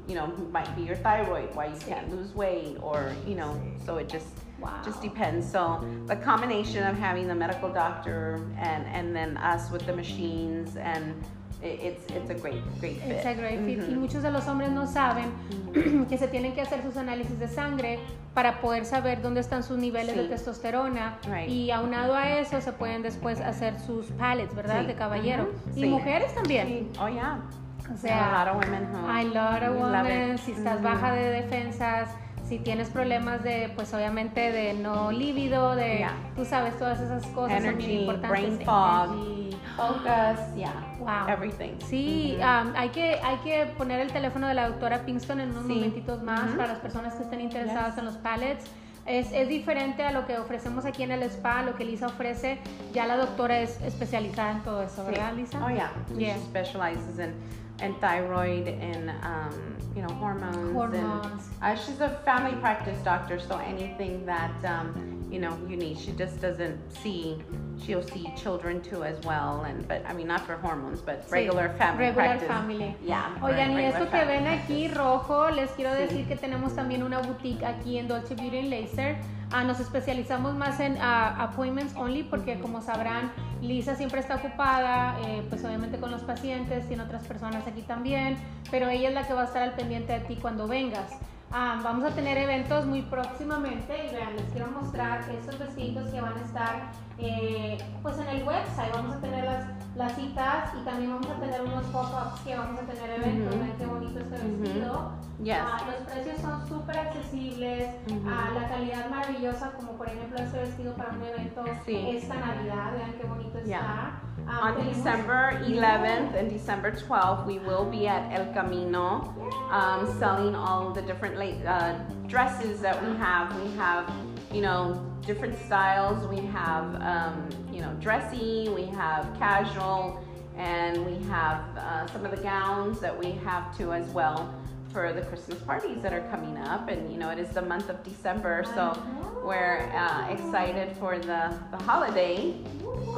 you 0.07 0.15
know, 0.15 0.27
might 0.51 0.73
be 0.75 0.83
your 0.83 0.95
thyroid, 0.97 1.53
why 1.55 1.65
you 1.67 1.79
can't 1.87 2.09
lose 2.11 2.33
weight, 2.35 2.77
or 2.81 3.11
you 3.27 3.35
know, 3.35 3.59
so 3.85 3.97
it 3.97 4.07
just 4.09 4.27
Wow. 4.59 4.69
just 4.85 5.01
depends. 5.01 5.51
So 5.51 5.83
the 6.07 6.15
combination 6.15 6.83
of 6.87 6.97
having 6.97 7.27
the 7.27 7.35
medical 7.35 7.69
doctor 7.69 8.39
and 8.57 8.85
and 8.87 9.13
then 9.15 9.35
us 9.37 9.69
with 9.69 9.85
the 9.85 9.93
machines 9.93 10.77
and 10.77 11.13
it, 11.61 11.79
it's 11.81 12.05
it's 12.11 12.29
a 12.29 12.35
great 12.35 12.61
great 12.79 13.01
fit. 13.01 13.11
It's 13.17 13.25
a 13.25 13.33
great 13.33 13.59
fit. 13.65 13.79
Y 13.79 13.93
Mhm. 13.93 13.99
muchos 13.99 14.23
de 14.23 14.31
los 14.31 14.47
hombres 14.47 14.71
no 14.71 14.85
saben 14.87 15.25
que 16.09 16.17
se 16.17 16.27
tienen 16.29 16.53
que 16.53 16.61
hacer 16.61 16.81
sus 16.83 16.95
análisis 16.95 17.37
de 17.37 17.47
sangre 17.49 17.99
para 18.33 18.61
poder 18.61 18.85
saber 18.85 19.21
dónde 19.21 19.41
están 19.41 19.61
sus 19.63 19.77
niveles 19.77 20.15
de 20.15 20.23
testosterona. 20.29 21.17
Right. 21.27 21.49
Y 21.49 21.71
aunado 21.71 22.15
a 22.15 22.29
eso 22.39 22.61
se 22.61 22.71
pueden 22.71 23.01
después 23.01 23.41
hacer 23.41 23.77
sus 23.81 24.05
pallets, 24.11 24.53
¿verdad? 24.55 24.81
Sí. 24.81 24.87
De 24.87 24.95
caballero. 24.95 25.43
Ujú. 25.43 25.69
Y 25.79 25.81
Sí. 25.81 25.85
mujeres 25.89 26.33
también. 26.33 26.67
Sí. 26.67 26.91
Oh 27.01 27.07
yeah. 27.09 27.41
O 27.89 27.93
a 27.93 27.97
sea, 27.97 28.31
lot 28.45 28.55
of 28.55 28.63
women 28.63 28.87
who 28.91 29.07
hay 29.07 29.25
lot 29.25 29.61
of 29.63 29.77
women, 29.79 30.37
si 30.37 30.51
estás 30.53 30.77
Mhm. 30.79 30.83
baja 30.83 31.11
de 31.13 31.29
defensas, 31.29 32.09
si 32.47 32.59
tienes 32.59 32.89
problemas 32.89 33.43
de, 33.43 33.71
pues 33.75 33.93
obviamente 33.93 34.51
de 34.51 34.73
no 34.73 35.11
líbido, 35.11 35.75
de, 35.75 35.97
Yeah. 35.99 36.13
tú 36.35 36.45
sabes, 36.45 36.77
todas 36.77 36.99
esas 36.99 37.25
cosas 37.27 37.63
son 37.63 37.77
bien 37.77 37.89
Energy, 37.89 37.99
importantes. 38.01 38.29
brain 38.29 38.59
fog. 38.65 39.13
Energy. 39.13 39.45
focus, 39.75 40.55
yeah. 40.55 40.73
Wow. 40.99 41.27
Everything. 41.27 41.73
Sí, 41.85 42.37
Mhm. 42.39 42.67
um, 42.69 42.73
hay, 42.77 42.89
que, 42.89 43.19
hay 43.21 43.37
que 43.43 43.65
poner 43.77 43.99
el 43.99 44.09
teléfono 44.11 44.47
de 44.47 44.53
la 44.53 44.69
doctora 44.69 44.99
Pinkston 45.05 45.41
en 45.41 45.49
unos 45.51 45.63
Sí. 45.67 45.73
momentitos 45.73 46.23
más 46.23 46.45
Ujú. 46.47 46.55
para 46.57 46.67
las 46.69 46.79
personas 46.79 47.13
que 47.15 47.23
estén 47.23 47.41
interesadas 47.41 47.89
Yes. 47.89 47.97
en 47.99 48.05
los 48.05 48.15
pallets. 48.17 48.63
Es, 49.05 49.31
es 49.33 49.47
diferente 49.49 50.03
a 50.03 50.11
lo 50.11 50.25
que 50.25 50.37
ofrecemos 50.37 50.85
aquí 50.85 51.03
en 51.03 51.11
el 51.11 51.23
spa, 51.23 51.61
lo 51.61 51.75
que 51.75 51.83
Lisa 51.83 52.07
ofrece. 52.07 52.57
Ya 52.93 53.05
la 53.05 53.17
doctora 53.17 53.59
es 53.59 53.79
especializada 53.81 54.51
en 54.51 54.63
todo 54.63 54.81
eso, 54.81 55.03
¿verdad. 55.05 55.33
Lisa? 55.33 55.59
Oh 55.63 55.69
yeah. 55.69 55.91
Yeah. 56.17 56.35
She 56.37 56.41
specializes 56.41 57.19
in 57.19 57.33
in 57.81 57.93
thyroid 57.95 58.67
and 58.67 59.09
um, 59.23 59.77
you 59.95 60.01
know 60.01 60.13
hormones. 60.15 60.73
Hormones. 60.73 61.49
And, 61.61 61.77
uh, 61.77 61.81
she's 61.81 61.99
a 61.99 62.21
family 62.25 62.55
practice 62.59 63.01
doctor, 63.03 63.39
so 63.39 63.57
anything 63.57 64.25
that 64.25 64.63
um, 64.65 65.14
you 65.31 65.39
know 65.39 65.57
you 65.67 65.75
need, 65.77 65.97
she 65.97 66.11
just 66.17 66.39
doesn't 66.41 66.77
see. 67.01 67.37
She'll 67.77 68.03
see 68.03 68.31
children 68.41 68.81
too 68.81 69.03
as 69.03 69.19
well, 69.25 69.65
and 69.67 69.85
but 69.87 70.01
I 70.07 70.13
mean 70.13 70.27
not 70.27 70.41
for 70.45 70.55
hormones, 70.55 71.01
but 71.01 71.25
Sí, 71.27 71.31
regular 71.31 71.69
family 71.77 72.05
regular 72.05 72.27
practice. 72.37 72.47
family. 72.47 72.95
Yeah. 73.05 73.35
Oigan, 73.41 73.71
y 73.73 73.83
esto 73.85 74.09
que 74.09 74.23
ven 74.25 74.47
aquí 74.47 74.87
rojo, 74.87 75.49
les 75.49 75.69
quiero 75.71 75.91
Sí. 75.93 75.97
decir 76.01 76.27
que 76.27 76.35
tenemos 76.37 76.73
también 76.75 77.03
una 77.03 77.19
boutique 77.19 77.63
aquí 77.65 77.97
en 77.97 78.07
Dolce 78.07 78.35
Beauty 78.35 78.59
and 78.59 78.69
Laser. 78.69 79.17
Ah, 79.51 79.63
nos 79.63 79.79
especializamos 79.79 80.55
más 80.55 80.79
en 80.79 80.97
ah, 80.99 81.35
appointments 81.43 81.95
only 81.95 82.23
porque 82.23 82.59
como 82.59 82.81
sabrán, 82.81 83.31
Lisa 83.61 83.95
siempre 83.95 84.19
está 84.19 84.35
ocupada, 84.37 85.17
eh, 85.25 85.43
pues 85.49 85.63
obviamente 85.63 85.97
con 85.99 86.11
los 86.11 86.21
pacientes, 86.23 86.87
tiene 86.87 87.03
otras 87.03 87.23
personas 87.25 87.65
aquí 87.67 87.81
también, 87.83 88.37
pero 88.71 88.89
ella 88.89 89.09
es 89.09 89.13
la 89.13 89.27
que 89.27 89.33
va 89.33 89.41
a 89.43 89.45
estar 89.45 89.61
al 89.61 89.73
pendiente 89.73 90.13
de 90.13 90.19
ti 90.21 90.35
cuando 90.41 90.67
vengas. 90.67 91.11
Ah, 91.57 91.79
vamos 91.81 92.03
a 92.03 92.13
tener 92.13 92.37
eventos 92.37 92.85
muy 92.85 93.01
próximamente 93.03 94.07
y 94.07 94.13
vean, 94.13 94.35
les 94.35 94.43
quiero 94.51 94.67
mostrar 94.71 95.21
estos 95.31 95.57
vestidos 95.57 96.09
que 96.11 96.19
van 96.19 96.37
a 96.37 96.41
estar 96.41 96.91
eh, 97.17 97.77
pues 98.03 98.17
en 98.19 98.27
el 98.27 98.43
website. 98.45 98.91
Vamos 98.93 99.15
a 99.15 99.21
tener 99.21 99.45
las, 99.45 99.65
las 99.95 100.11
citas 100.15 100.73
y 100.77 100.83
también 100.83 101.13
vamos 101.13 101.29
a 101.29 101.39
tener 101.39 101.61
unos 101.61 101.85
pop-ups 101.85 102.41
que 102.41 102.57
vamos 102.57 102.77
a 102.81 102.83
tener 102.83 103.09
eventos. 103.09 103.55
Ujú. 103.55 103.63
Vean 103.63 103.77
qué 103.77 103.85
bonito 103.85 104.19
este 104.19 104.35
vestido. 104.37 105.11
Yes. 105.41 105.57
Ah, 105.61 105.77
los 105.87 106.11
precios 106.11 106.41
son 106.41 106.67
súper 106.67 106.97
accesibles, 106.97 107.89
Ujú. 108.11 108.29
ah, 108.29 108.49
la 108.53 108.67
calidad 108.67 109.09
maravillosa, 109.09 109.71
como 109.77 109.93
por 109.93 110.09
ejemplo 110.09 110.37
este 110.37 110.59
vestido 110.59 110.93
para 110.95 111.11
un 111.13 111.23
evento 111.23 111.63
Sí. 111.85 112.17
esta 112.17 112.35
Navidad, 112.35 112.91
vean 112.97 113.13
qué 113.13 113.25
bonito 113.25 113.59
Yeah. 113.63 113.79
está. 113.79 114.21
Ah, 114.47 114.67
On 114.67 114.87
December 114.87 115.59
11th 115.65 116.35
and 116.35 116.49
December 116.49 116.91
12th, 116.91 117.45
we 117.47 117.57
will 117.59 117.85
be 117.85 118.07
at 118.07 118.31
El 118.31 118.53
Camino 118.53 119.33
um, 119.71 120.07
selling 120.19 120.53
all 120.53 120.91
the 120.91 121.01
different 121.01 121.35
uh, 121.65 121.97
dresses 122.27 122.79
that 122.81 123.01
we 123.03 123.15
have. 123.17 123.59
We 123.59 123.71
have, 123.75 124.11
you 124.53 124.61
know, 124.61 125.03
different 125.25 125.57
styles. 125.65 126.27
We 126.27 126.45
have, 126.47 126.95
um, 127.01 127.49
you 127.73 127.81
know, 127.81 127.91
dressy, 127.99 128.69
we 128.69 128.85
have 128.85 129.35
casual, 129.39 130.23
and 130.55 131.03
we 131.05 131.15
have 131.27 131.63
uh, 131.77 132.05
some 132.07 132.23
of 132.23 132.31
the 132.31 132.41
gowns 132.41 132.99
that 132.99 133.17
we 133.17 133.31
have 133.31 133.75
too 133.75 133.93
as 133.93 134.07
well 134.09 134.53
for 134.95 135.11
the 135.11 135.23
Christmas 135.23 135.59
parties 135.59 136.01
that 136.01 136.13
are 136.13 136.25
coming 136.31 136.55
up. 136.57 136.87
And, 136.87 137.11
you 137.11 137.17
know, 137.19 137.29
it 137.29 137.37
is 137.37 137.49
the 137.49 137.61
month 137.61 137.89
of 137.89 138.01
December, 138.01 138.63
so 138.75 138.97
we're 139.45 139.91
uh, 139.93 140.29
excited 140.31 140.95
for 141.01 141.19
the, 141.19 141.41
the 141.71 141.79
holiday 141.83 142.55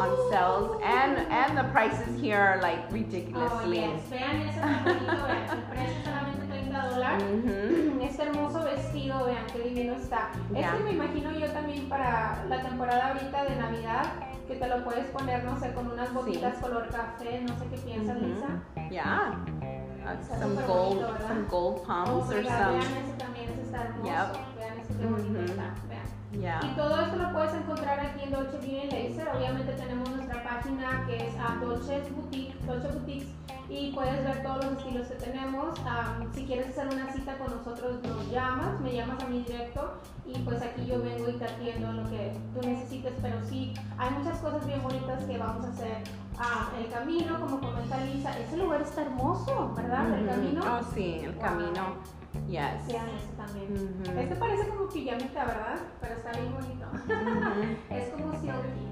on 0.04 0.10
sales 0.32 0.82
and 0.84 1.14
and 1.32 1.56
the 1.56 1.66
prices 1.66 2.20
here 2.20 2.40
are 2.40 2.60
like 2.64 2.82
ridiculously. 2.92 3.78
Oh, 3.84 3.94
yes. 3.94 4.02
Vean 4.10 4.42
ese 4.50 4.60
tan 4.60 4.84
bonito, 4.84 5.24
vean, 5.28 5.50
el 5.54 5.62
precio 5.70 5.98
es 6.00 6.04
solamente 6.04 6.48
30 6.50 6.88
dólares. 6.90 7.24
Mhm. 7.46 8.02
Este 8.02 8.24
hermoso 8.24 8.64
vestido, 8.64 9.26
vean 9.26 9.46
qué 9.54 9.60
divino 9.70 9.94
está. 9.94 10.30
Ya. 10.52 10.72
Este 10.74 10.84
me 10.84 10.92
imagino 10.94 11.32
yo 11.32 11.48
también 11.52 11.88
para 11.90 12.44
la 12.50 12.62
temporada 12.64 13.10
ahorita 13.14 13.44
de 13.44 13.56
Navidad, 13.56 14.06
que 14.48 14.56
te 14.56 14.68
lo 14.68 14.84
puedes 14.84 15.06
poner, 15.12 15.44
no 15.44 15.60
sé, 15.60 15.72
con 15.74 15.92
unas 15.92 16.12
botitas 16.12 16.56
color 16.58 16.88
café, 16.90 17.42
no 17.48 17.56
sé 17.60 17.66
qué 17.70 17.78
piensas, 17.78 18.18
Mhm. 18.18 18.34
Lisa. 18.34 18.48
yeah 18.90 19.36
Uh, 20.08 20.40
some 20.40 20.56
gold 20.66 20.98
bonito, 21.00 21.12
¿verdad? 21.14 21.28
some 21.28 21.46
gold 21.48 21.76
Oh, 21.82 21.86
pumps 21.86 22.32
or 22.32 22.44
some 22.44 22.80
vean 22.80 23.18
también, 23.18 23.50
está 23.62 23.84
hermoso. 23.84 24.06
Yep. 24.08 24.28
Vean 24.58 24.80
ese 24.80 24.94
qué 25.00 25.06
bonito 25.06 25.40
está, 25.44 25.76
vean. 25.90 26.08
yeah 26.42 26.60
Y 26.64 26.76
todo 26.76 27.02
esto 27.02 27.16
lo 27.18 27.32
puedes 27.34 27.54
encontrar 27.54 28.00
aquí 28.00 28.24
en 28.24 28.32
Dolce 28.32 28.58
Beauty 28.58 28.88
Laser. 28.92 29.28
Obviamente 29.36 29.74
tenemos 29.74 30.10
nuestra 30.10 30.44
página 30.44 31.06
que 31.08 31.28
es 31.28 31.34
a 31.40 31.56
Dolce 31.60 32.02
Boutique, 32.16 32.56
Dolce 32.66 32.88
Boutiques, 32.90 33.28
y 33.70 33.92
puedes 33.92 34.24
ver 34.24 34.44
todos 34.44 34.64
los 34.66 34.78
estilos 34.78 35.08
que 35.08 35.16
tenemos. 35.16 35.80
Am, 35.86 36.34
si 36.34 36.46
quieres 36.46 36.70
hacer 36.70 36.88
una 36.88 37.12
cita 37.14 37.38
con 37.38 37.52
nosotros, 37.56 38.02
nos 38.04 38.30
llamas, 38.32 38.80
me 38.80 38.94
llamas 38.94 39.22
a 39.24 39.28
mi 39.28 39.42
directo 39.44 39.94
y 40.26 40.40
pues 40.40 40.62
aquí 40.62 40.86
yo 40.86 41.02
vengo 41.02 41.30
y 41.30 41.34
te 41.34 41.46
atiendo 41.46 41.92
lo 41.92 42.10
que 42.10 42.34
tú 42.54 42.66
necesites. 42.68 43.14
Pero 43.22 43.38
sí, 43.50 43.74
hay 43.98 44.10
muchas 44.12 44.38
cosas 44.40 44.66
bien 44.66 44.82
bonitas 44.82 45.24
que 45.26 45.38
vamos 45.38 45.66
a 45.66 45.70
hacer. 45.70 45.98
Ah, 46.40 46.70
el 46.80 46.88
camino, 46.92 47.40
como 47.40 47.60
comenta 47.60 47.98
Lisa, 48.06 48.38
ese 48.40 48.58
lugar 48.58 48.82
está 48.82 49.02
hermoso, 49.02 49.74
¿verdad? 49.76 50.14
El 50.14 50.22
Mhm. 50.24 50.30
camino. 50.30 50.62
oh 50.80 50.84
sí 50.94 51.20
el 51.24 51.32
Wow. 51.34 51.42
camino 51.42 51.84
yes 52.48 52.88
Vean 52.88 53.08
este 53.10 53.36
también. 53.36 53.74
Mhm. 53.74 54.18
Este 54.20 54.36
parece 54.36 54.70
como 54.70 54.88
pijamita, 54.90 55.46
¿verdad? 55.46 55.76
Pero 56.00 56.14
está 56.14 56.32
bien 56.34 56.54
bonito. 56.54 56.86
Mhm. 56.94 57.78
Es 57.90 58.10
como 58.10 58.32
silky. 58.34 58.87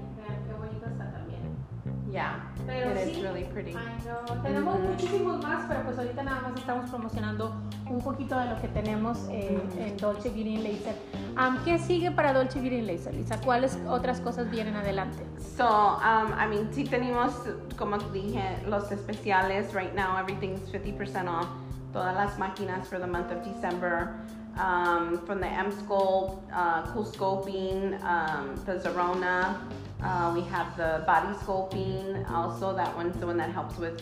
Yeah 2.16 2.40
Pero 2.66 2.90
it 2.92 2.96
is 3.08 3.16
sí. 3.16 3.22
really 3.22 3.44
pretty 3.44 3.74
Ay, 3.76 3.98
no. 4.06 4.42
Tenemos 4.42 4.74
Ujú. 4.76 4.88
muchísimos 4.88 5.42
más, 5.42 5.66
pero 5.68 5.82
pues 5.84 5.98
ahorita 5.98 6.22
nada 6.22 6.40
más 6.40 6.56
estamos 6.56 6.88
promocionando 6.90 7.54
un 7.88 8.00
poquito 8.00 8.38
de 8.38 8.46
lo 8.46 8.60
que 8.60 8.68
tenemos 8.68 9.18
eh, 9.30 9.60
Ujú. 9.68 9.80
en 9.82 9.96
Dolce 9.98 10.30
Beauty 10.30 10.56
Laser. 10.56 10.96
Am, 11.36 11.62
¿Qué 11.64 11.78
sigue 11.78 12.10
para 12.10 12.32
Dolce 12.32 12.58
Beauty 12.60 12.80
Laser, 12.80 13.14
Lisa? 13.14 13.38
¿Cuáles 13.44 13.78
otras 13.86 14.20
cosas 14.20 14.50
vienen 14.50 14.74
adelante? 14.76 15.22
So, 15.56 15.66
um, 15.68 16.32
I 16.32 16.48
mean, 16.48 16.72
sí 16.72 16.84
tenemos, 16.84 17.32
como 17.76 17.98
te 17.98 18.10
dije, 18.12 18.42
los 18.66 18.90
especiales. 18.90 19.72
Right 19.74 19.94
now, 19.94 20.16
everything's 20.18 20.60
50% 20.72 21.28
off. 21.28 21.46
Todas 21.92 22.14
las 22.16 22.38
máquinas 22.38 22.88
for 22.88 22.98
the 22.98 23.06
month 23.06 23.30
of 23.30 23.44
December. 23.44 24.14
Um, 24.58 25.18
from 25.26 25.40
the 25.40 25.46
M 25.48 25.70
Sculpt, 25.70 26.40
uh, 26.50 26.82
Cool 26.94 27.04
Scoping, 27.04 28.02
um, 28.02 28.56
the 28.64 28.78
Zerona. 28.80 29.56
Uh, 30.02 30.30
we 30.34 30.42
have 30.42 30.76
the 30.76 31.02
Body 31.06 31.32
Sculpting. 31.38 32.28
Also, 32.30 32.74
that 32.74 32.94
one's 32.96 33.18
the 33.18 33.26
one 33.26 33.36
that 33.38 33.50
helps 33.50 33.78
with 33.78 34.00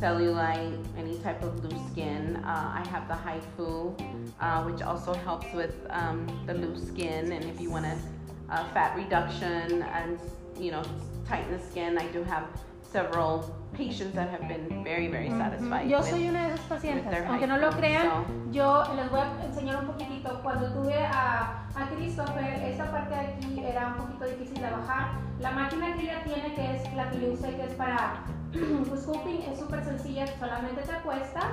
cellulite, 0.00 0.78
any 0.96 1.18
type 1.18 1.42
of 1.42 1.62
loose 1.64 1.80
skin. 1.92 2.36
Uh, 2.44 2.72
I 2.74 2.86
have 2.88 3.08
the 3.08 3.14
HIFU, 3.14 3.94
uh, 4.40 4.62
which 4.64 4.82
also 4.82 5.12
helps 5.14 5.52
with 5.52 5.74
um, 5.90 6.26
the 6.46 6.54
loose 6.54 6.86
skin. 6.88 7.32
And 7.32 7.44
if 7.44 7.60
you 7.60 7.70
want 7.70 7.86
a, 7.86 7.96
uh, 8.50 8.64
fat 8.72 8.96
reduction 8.96 9.82
and 9.82 10.18
you 10.58 10.70
know 10.70 10.82
tighten 11.28 11.52
the 11.56 11.62
skin, 11.64 11.98
I 11.98 12.06
do 12.08 12.22
have 12.24 12.44
several 12.82 13.54
patients 13.74 14.14
that 14.14 14.30
have 14.30 14.48
been 14.48 14.82
very, 14.82 15.08
very 15.08 15.28
satisfied. 15.30 15.88
Yo 15.90 15.98
with- 15.98 16.08
soy 16.08 16.28
una 16.28 16.48
de 16.48 16.54
esas 16.54 16.66
pacientes. 16.68 17.26
Aunque 17.28 17.46
no 17.46 17.58
lo 17.58 17.70
crean, 17.70 18.06
so- 18.06 18.24
yo 18.50 18.82
les 18.96 19.10
voy 19.10 19.20
a 19.20 19.44
enseñar 19.44 19.80
un 19.80 19.86
poquitito. 19.86 20.40
Cuando 20.42 20.72
tuve 20.72 20.94
a, 21.04 21.66
a 21.76 21.86
Christopher, 21.94 22.44
esta 22.64 22.90
parte 22.90 23.14
de 23.14 23.20
aquí 23.20 23.60
era 23.60 23.88
un 23.88 23.94
poquito 23.94 24.24
difícil 24.24 24.60
de 24.62 24.70
bajar. 24.70 25.08
La 25.40 25.50
máquina 25.52 25.94
que 25.94 26.02
ella 26.02 26.22
tiene, 26.24 26.54
que 26.54 26.76
es 26.76 26.94
la 26.94 27.10
que 27.10 27.20
yo 27.20 27.32
usé, 27.32 27.54
que 27.54 27.64
es 27.64 27.74
para 27.74 28.24
scooping, 29.02 29.42
es 29.52 29.58
súper 29.60 29.84
sencilla. 29.84 30.26
Solamente 30.38 30.82
te 30.82 30.92
acuestas, 30.92 31.44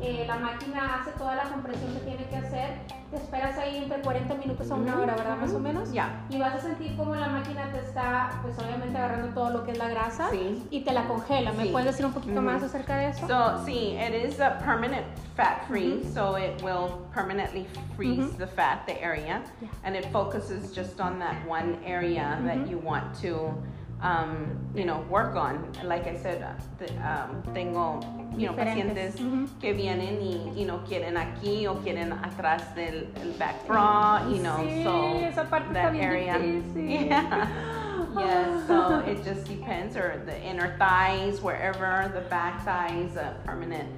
eh, 0.00 0.24
la 0.28 0.36
máquina 0.36 1.00
hace 1.00 1.10
toda 1.12 1.34
la 1.36 1.44
compresión 1.44 1.92
que 1.94 2.00
tiene 2.00 2.24
que 2.28 2.36
hacer. 2.36 2.78
Te 3.10 3.16
esperas 3.16 3.58
ahí 3.58 3.76
entre 3.78 4.00
40 4.00 4.34
minutos 4.34 4.70
a 4.70 4.74
una 4.74 4.98
hora, 4.98 5.14
¿verdad? 5.16 5.36
Más 5.36 5.52
o 5.52 5.58
menos. 5.58 5.90
Yeah. 5.92 6.24
Y 6.30 6.38
vas 6.38 6.54
a 6.54 6.60
sentir 6.60 6.96
como 6.96 7.14
la 7.14 7.28
máquina 7.28 7.70
te 7.72 7.78
está, 7.80 8.30
pues 8.42 8.56
obviamente 8.58 8.96
agarrando 8.96 9.28
todo 9.34 9.50
lo 9.50 9.64
que 9.64 9.72
es 9.72 9.78
la 9.78 9.88
grasa 9.88 10.30
Sí. 10.30 10.66
y 10.70 10.80
te 10.82 10.92
la 10.92 11.04
congela. 11.04 11.52
¿Me 11.52 11.64
Sí. 11.64 11.68
puedes 11.72 11.86
decir 11.88 12.06
un 12.06 12.12
poquito 12.12 12.34
Ujú. 12.40 12.42
más 12.42 12.62
acerca 12.62 12.96
de 12.96 13.08
eso? 13.08 13.26
So, 13.26 13.64
see, 13.66 13.98
it 13.98 14.14
is 14.14 14.40
a 14.40 14.58
permanent 14.64 15.04
fat 15.36 15.66
free, 15.68 16.02
so 16.14 16.36
it 16.38 16.62
will 16.62 16.88
permanently 17.14 17.66
freeze 17.96 18.18
Mhm. 18.32 18.36
the 18.38 18.46
fat, 18.46 18.86
the 18.86 19.02
area, 19.02 19.42
Yeah. 19.60 19.68
and 19.84 19.94
it 19.96 20.06
focuses 20.10 20.74
just 20.74 20.98
on 21.00 21.18
that 21.18 21.34
one 21.46 21.76
area 21.84 22.38
that 22.46 22.66
you 22.66 22.78
want 22.78 23.14
to, 23.20 23.31
um, 24.00 24.58
you 24.74 24.84
know, 24.84 25.00
work 25.08 25.36
on. 25.36 25.72
Like 25.84 26.06
I 26.06 26.16
said, 26.16 26.44
the, 26.78 26.88
um, 27.06 27.42
tengo, 27.54 28.00
you 28.36 28.46
know, 28.46 28.52
Diferentes. 28.54 29.14
pacientes 29.14 29.20
Ujú. 29.20 29.48
que 29.60 29.72
vienen 29.74 30.20
y, 30.20 30.52
you 30.58 30.66
know, 30.66 30.78
quieren 30.88 31.16
aquí 31.16 31.66
o 31.68 31.74
quieren 31.76 32.12
atrás 32.12 32.74
del 32.74 33.06
el 33.22 33.32
back 33.38 33.64
bra, 33.66 34.22
you 34.28 34.42
know, 34.42 34.56
Sí, 34.58 34.82
so 34.82 35.24
esa 35.24 35.44
parte 35.48 35.72
that 35.72 35.94
area. 35.94 36.34
difícil. 36.38 37.08
Yeah. 37.08 37.48
Yes, 38.18 38.66
so 38.66 38.98
it 39.06 39.24
just 39.24 39.46
depends, 39.46 39.96
or 39.96 40.20
the 40.26 40.36
inner 40.42 40.76
thighs, 40.78 41.40
wherever, 41.40 42.10
the 42.12 42.20
back 42.28 42.62
thighs, 42.64 43.16
uh, 43.16 43.32
permanent, 43.44 43.88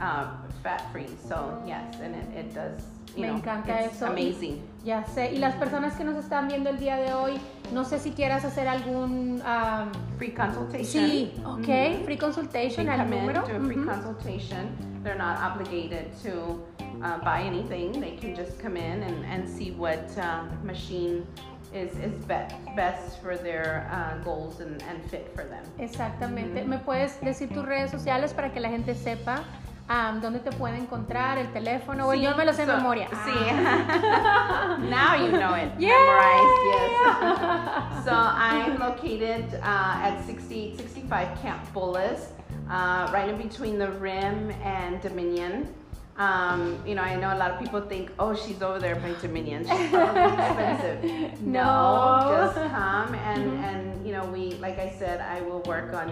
uh, 0.00 0.28
fat 0.62 0.92
free. 0.92 1.08
So 1.28 1.60
yes, 1.66 1.96
and 2.00 2.14
it, 2.14 2.26
it 2.36 2.54
does, 2.54 2.82
you 3.16 3.22
Me 3.22 3.28
know, 3.28 3.40
encanta 3.40 3.86
it's 3.86 3.96
eso. 3.96 4.06
amazing. 4.12 4.62
Ya 4.84 5.04
sé. 5.06 5.32
Y 5.32 5.38
las 5.38 5.54
personas 5.54 5.94
que 5.94 6.04
nos 6.04 6.16
están 6.16 6.46
viendo 6.48 6.68
el 6.68 6.78
día 6.78 6.96
de 6.96 7.14
hoy, 7.14 7.38
no 7.72 7.84
sé 7.84 7.98
si 7.98 8.10
quieras 8.10 8.44
hacer 8.44 8.68
algún... 8.68 9.40
um, 9.40 10.18
Free 10.18 10.34
consultation. 10.34 11.06
sí, 11.08 11.32
ok. 11.44 11.58
Mhm. 11.58 12.04
Free 12.04 12.06
They 12.06 12.18
consultation 12.18 12.88
al 12.90 12.98
come 13.04 13.16
in, 13.16 13.22
número. 13.22 13.42
do 13.46 13.56
a 13.56 13.60
free 13.60 13.76
Ujú. 13.76 13.86
consultation. 13.88 14.68
They're 15.02 15.16
not 15.18 15.38
obligated 15.40 16.12
to 16.22 16.62
uh, 17.02 17.18
buy 17.24 17.42
anything. 17.46 17.92
They 17.98 18.16
can 18.16 18.34
just 18.34 18.60
come 18.60 18.76
in 18.76 19.02
and, 19.02 19.24
and 19.24 19.48
see 19.48 19.70
what 19.70 20.00
uh, 20.18 20.42
machine 20.64 21.24
is, 21.72 21.92
is 21.98 22.12
be- 22.26 22.74
best 22.76 23.20
for 23.22 23.36
their 23.38 23.88
uh, 23.90 24.22
goals 24.22 24.60
and, 24.60 24.82
and 24.82 25.02
fit 25.10 25.30
for 25.34 25.44
them. 25.44 25.64
Exactamente. 25.78 26.60
Ujú. 26.60 26.68
¿Me 26.68 26.78
puedes 26.78 27.18
decir 27.22 27.48
tus 27.48 27.64
redes 27.64 27.90
sociales 27.90 28.34
para 28.34 28.52
que 28.52 28.60
la 28.60 28.68
gente 28.68 28.94
sepa 28.94 29.44
um, 29.88 30.20
dónde 30.20 30.38
te 30.40 30.50
puede 30.52 30.78
encontrar, 30.78 31.38
el 31.38 31.48
teléfono? 31.52 32.06
Bueno, 32.06 32.20
Sí, 32.20 32.26
yo 32.28 32.36
me 32.36 32.44
lo 32.44 32.52
sé 32.52 32.64
so- 32.66 32.76
memoria. 32.76 33.08
Sí. 33.24 33.34
now 34.90 35.14
you 35.14 35.30
know 35.32 35.54
it. 35.54 35.70
Yay! 35.78 35.88
Memorized, 35.88 36.60
yes. 36.66 38.04
so 38.04 38.12
I'm 38.14 38.78
located 38.78 39.54
uh, 39.62 40.06
at 40.06 40.24
6865 40.26 41.38
Camp 41.42 41.60
Bullis, 41.74 42.28
uh, 42.70 43.10
right 43.12 43.28
in 43.28 43.36
between 43.36 43.78
the 43.78 43.90
Rim 43.92 44.50
and 44.62 45.00
Dominion. 45.02 45.68
Um, 46.16 46.78
you 46.86 46.94
know, 46.94 47.02
I 47.02 47.16
know 47.16 47.34
a 47.34 47.36
lot 47.38 47.50
of 47.50 47.58
people 47.58 47.80
think, 47.80 48.12
oh, 48.20 48.34
she's 48.36 48.62
over 48.62 48.78
there 48.78 48.94
by 48.94 49.12
Dominion. 49.20 49.66
She's 49.66 49.90
probably 49.90 50.22
expensive. 50.22 51.40
No. 51.42 52.30
just 52.30 52.54
come 52.54 53.14
and, 53.16 53.64
and, 53.64 54.06
you 54.06 54.12
know, 54.12 54.24
we, 54.26 54.54
like 54.54 54.78
I 54.78 54.94
said, 54.96 55.20
I 55.20 55.40
will 55.40 55.60
work 55.62 55.92
on 55.92 56.08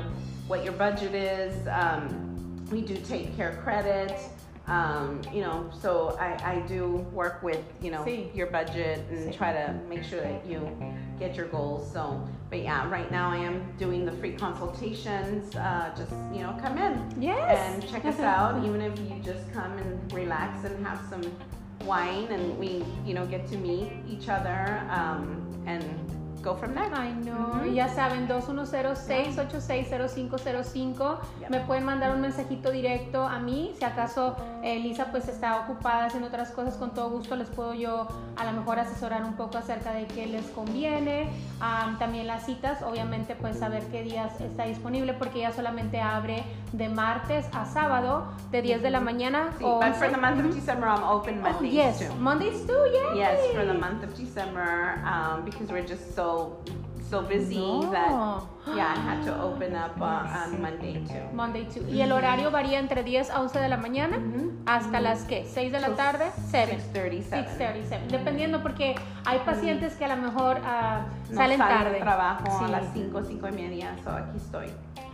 what 0.49 0.65
your 0.65 0.73
budget 0.73 1.15
is. 1.15 1.69
Um, 1.69 2.32
we 2.73 2.81
do 2.81 2.97
take 2.97 3.37
care 3.37 3.61
credit. 3.63 4.19
Um, 4.67 5.21
you 5.33 5.41
know, 5.43 5.69
so 5.81 6.17
I, 6.21 6.53
I 6.53 6.61
do 6.69 6.99
work 7.13 7.43
with, 7.43 7.63
you 7.83 7.91
know, 7.91 8.05
Sí. 8.05 8.35
your 8.35 8.47
budget 8.47 9.01
and 9.11 9.29
Sí. 9.29 9.37
try 9.37 9.53
to 9.53 9.75
make 9.89 10.05
sure 10.05 10.21
that 10.21 10.47
you 10.47 10.61
get 11.19 11.35
your 11.35 11.47
goals. 11.49 11.93
So, 11.93 12.27
but 12.49 12.61
yeah, 12.61 12.89
right 12.89 13.11
now 13.11 13.29
I 13.31 13.39
am 13.39 13.75
doing 13.77 14.07
the 14.07 14.13
free 14.13 14.35
consultations. 14.35 15.55
Uh, 15.57 15.91
just, 15.97 16.13
you 16.33 16.43
know, 16.43 16.57
come 16.61 16.79
in 16.79 16.95
Yes. 17.21 17.59
and 17.59 17.89
check 17.91 18.05
us 18.05 18.21
out, 18.35 18.65
even 18.65 18.81
if 18.81 18.97
you 19.01 19.21
just 19.23 19.53
come 19.53 19.73
and 19.79 20.13
relax 20.13 20.65
and 20.65 20.87
have 20.87 21.01
some 21.11 21.23
wine 21.85 22.29
and 22.31 22.57
we, 22.57 22.85
you 23.05 23.15
know, 23.15 23.27
get 23.27 23.49
to 23.49 23.57
meet 23.57 23.91
each 24.09 24.29
other 24.29 24.81
um, 24.91 25.43
and 25.67 25.83
go 26.43 26.55
from 26.57 26.75
there. 26.75 26.89
Ay, 26.95 27.15
no. 27.25 27.33
Ujú. 27.61 27.67
Y 27.71 27.75
Ya 27.75 27.89
saben, 27.89 28.29
210-686-0505. 28.29 31.19
Yep. 31.41 31.51
Me 31.51 31.61
pueden 31.61 31.85
mandar 31.85 32.15
un 32.15 32.21
mensajito 32.21 32.71
directo 32.71 33.25
a 33.27 33.39
mí. 33.39 33.75
Si 33.79 33.85
acaso 33.85 34.37
eh, 34.63 34.79
Lisa 34.81 35.07
pues 35.11 35.29
está 35.29 35.61
ocupada 35.61 36.07
haciendo 36.07 36.29
otras 36.29 36.51
cosas, 36.51 36.75
con 36.77 36.93
todo 36.95 37.11
gusto 37.11 37.37
les 37.37 37.49
puedo 37.49 37.75
yo 37.75 38.07
a 38.37 38.45
lo 38.45 38.53
mejor 38.53 38.79
asesorar 38.79 39.25
un 39.25 39.35
poco 39.35 39.59
acerca 39.59 39.93
de 39.93 40.07
qué 40.07 40.27
les 40.27 40.47
conviene. 40.47 41.31
Am, 41.61 41.99
también 41.99 42.27
las 42.27 42.45
citas, 42.47 42.83
obviamente 42.83 43.35
pues 43.37 43.59
saber 43.59 43.85
qué 43.87 44.03
días 44.03 44.41
está 44.41 44.65
disponible 44.65 45.15
porque 45.15 45.39
ella 45.39 45.53
solamente 45.53 46.01
abre 46.01 46.43
de 46.73 46.89
martes 46.89 47.47
a 47.53 47.65
sábado 47.67 48.27
de 48.51 48.63
10 48.63 48.83
de 48.83 48.91
la 48.91 49.01
mañana. 49.01 49.53
See, 49.59 49.65
o 49.65 49.79
but 49.79 49.95
for 49.95 50.07
11. 50.09 50.13
the 50.13 50.19
month 50.21 50.45
of. 50.47 50.55
December, 50.55 50.89
I'm 50.89 51.03
open 51.05 51.39
Oh, 51.39 51.43
Mondays 51.53 51.73
yes, 51.73 51.99
too. 51.99 52.15
Mondays 52.21 52.67
too, 52.67 52.85
yay! 52.93 53.19
Yes, 53.19 53.39
for 53.55 53.65
the 53.67 53.75
month 53.75 54.03
of 54.05 54.15
December, 54.17 54.99
um, 55.05 55.45
because 55.45 55.71
we're 55.71 55.87
just 55.87 56.15
so 56.15 56.32
so 57.11 57.21
busy 57.29 57.57
No. 57.57 57.91
that 57.91 58.11
yeah, 58.75 58.95
I 58.97 59.01
had 59.01 59.25
to 59.27 59.33
open 59.43 59.75
up 59.75 60.01
uh, 60.01 60.45
on 60.45 60.63
Monday 60.63 60.95
too. 61.05 61.35
Monday 61.35 61.65
too. 61.67 61.85
Y 61.91 62.01
el 62.01 62.13
horario 62.13 62.51
varía 62.51 62.79
entre 62.79 63.03
10 63.03 63.31
a 63.31 63.41
11 63.41 63.59
de 63.59 63.69
la 63.69 63.77
mañana 63.77 64.17
hasta 64.67 65.01
las 65.01 65.25
que 65.25 65.45
6 65.45 65.73
de 65.73 65.81
la 65.81 65.89
So, 65.89 65.95
tarde, 65.95 66.27
7. 66.49 66.79
6:37. 66.95 67.59
6:37, 67.59 68.07
dependiendo 68.09 68.63
porque 68.63 68.95
hay 69.27 69.41
pacientes 69.41 69.95
que 69.97 70.05
a 70.07 70.15
lo 70.17 70.23
mejor 70.23 70.59
ah, 70.65 71.07
No 71.29 71.37
salen 71.37 71.59
tarde. 71.59 71.99
trabajo 71.99 72.45
a 72.47 72.67
Sí. 72.67 72.71
las 72.73 72.85
5, 72.95 73.23
5 73.25 73.49
y 73.49 73.53
media, 73.53 73.97
so 74.05 74.11
aquí 74.11 74.37
estoy. 74.37 74.67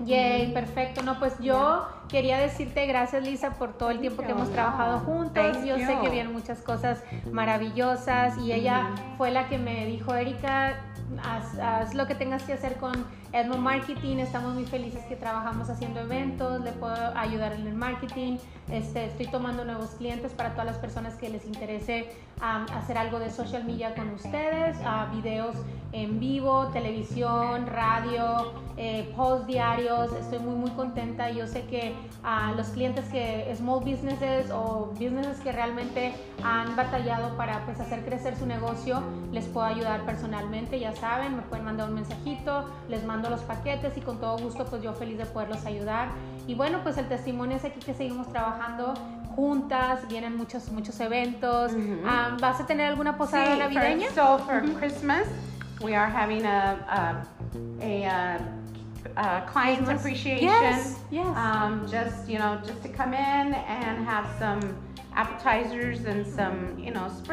Yay, 0.05 0.53
perfecto. 0.53 1.03
No, 1.03 1.19
pues 1.19 1.37
yo 1.41 1.85
quería 2.09 2.39
decirte 2.39 2.87
gracias 2.87 3.25
Lisa 3.25 3.55
por 3.55 3.73
todo 3.73 3.91
el 3.91 3.99
tiempo 3.99 4.23
que 4.23 4.31
hemos 4.33 4.51
trabajado 4.51 5.01
juntos. 5.01 5.33
Thank 5.55 5.65
Yo 5.65 5.77
sé 5.79 5.95
you. 5.97 6.03
que 6.03 6.11
vienen 6.11 6.33
muchas 6.33 6.61
cosas 6.61 7.03
maravillosas 7.33 8.37
y 8.39 8.53
ella 8.53 8.91
fue 9.17 9.31
la 9.33 9.49
que 9.49 9.59
me 9.59 9.87
dijo, 9.87 10.15
Erika, 10.15 10.75
haz, 11.23 11.59
haz 11.59 11.95
lo 11.95 12.07
que 12.07 12.15
tengas 12.15 12.43
que 12.43 12.53
hacer 12.53 12.77
con 12.77 13.07
Edmo 13.33 13.59
Marketing. 13.59 14.17
Estamos 14.17 14.55
muy 14.55 14.65
felices 14.65 15.05
que 15.05 15.17
trabajamos 15.17 15.69
haciendo 15.69 16.01
eventos, 16.01 16.63
le 16.63 16.73
puedo 16.73 16.95
ayudar 17.17 17.53
en 17.53 17.67
el 17.67 17.75
marketing. 17.75 18.39
Este, 18.71 19.07
estoy 19.07 19.27
tomando 19.27 19.65
nuevos 19.65 19.91
clientes 19.91 20.33
para 20.33 20.53
todas 20.53 20.67
las 20.67 20.77
personas 20.77 21.15
que 21.15 21.29
les 21.29 21.45
interese 21.47 22.11
am, 22.41 22.67
hacer 22.75 22.99
algo 22.99 23.19
de 23.19 23.31
social 23.31 23.65
media 23.65 23.95
con 23.95 24.11
ustedes, 24.11 24.77
ah, 24.85 25.11
videos 25.15 25.57
en 25.93 26.21
vivo, 26.21 26.69
televisión, 26.69 27.67
radio, 27.67 28.53
eh, 28.77 29.13
posts 29.17 29.47
diarios. 29.47 30.13
Estoy 30.13 30.39
muy 30.39 30.55
muy 30.55 30.71
contenta. 30.73 31.31
Yo 31.31 31.47
sé 31.47 31.65
que 31.65 31.95
a 32.23 32.53
los 32.53 32.69
clientes 32.69 33.07
que 33.07 33.53
small 33.57 33.81
businesses 33.81 34.51
o 34.51 34.91
businesses 34.93 35.41
que 35.41 35.51
realmente 35.51 36.13
han 36.45 36.77
batallado 36.77 37.37
para 37.37 37.65
pues 37.65 37.81
hacer 37.81 38.05
crecer 38.05 38.37
su 38.37 38.47
negocio, 38.47 39.03
les 39.33 39.47
puedo 39.47 39.67
ayudar 39.67 40.05
personalmente. 40.05 40.79
Ya 40.79 40.95
saben, 40.95 41.37
me 41.37 41.43
pueden 41.43 41.65
mandar 41.65 41.89
un 41.89 41.95
mensajito, 41.95 42.69
les 42.89 43.05
mando 43.05 43.18
los 43.29 43.41
paquetes 43.41 43.97
y 43.97 44.01
con 44.01 44.19
todo 44.21 44.39
gusto 44.39 44.65
pues 44.67 44.83
yo 44.83 44.93
feliz 44.95 45.19
de 45.19 45.27
poderlos 45.27 45.65
ayudar. 45.67 46.09
Y 46.47 46.55
bueno, 46.55 46.79
pues 46.83 46.97
el 46.99 47.09
testimonio 47.09 47.57
es 47.57 47.65
aquí 47.65 47.81
que 47.81 47.95
seguimos 47.95 48.29
trabajando 48.31 48.95
juntas, 49.35 50.01
vienen 50.09 50.37
muchos 50.37 50.71
muchos 50.73 50.99
eventos. 51.01 51.73
Ujú. 51.73 52.03
Ah, 52.07 52.37
¿Vas 52.41 52.61
a 52.61 52.67
tener 52.67 52.87
alguna 52.91 53.17
posada 53.17 53.53
Sí, 53.55 53.59
navideña? 53.59 54.07
for- 54.09 54.15
so 54.15 54.39
for 54.45 54.63
Christmas, 54.79 55.27
we 55.83 55.95
are 55.97 56.11
having 56.11 56.45
a 56.47 56.77
a, 56.89 57.23
a, 57.83 58.07
uh, 58.07 58.39
uh, 59.17 59.53
client 59.53 59.79
Christmas? 59.85 60.01
appreciation. 60.01 60.49
Yes, 60.49 60.97
yes. 61.11 61.27
Um, 61.37 61.87
just 61.87 62.29
you 62.29 62.39
know, 62.39 62.59
just 62.67 62.83
to 62.83 62.89
come 62.89 63.13
in 63.15 63.55
and 63.55 64.07
have 64.07 64.27
some 64.39 64.61
appetizers 65.15 66.05
and 66.05 66.25
some 66.27 66.79
you 66.79 66.91
know 66.93 67.07
Uh-huh. 67.07 67.25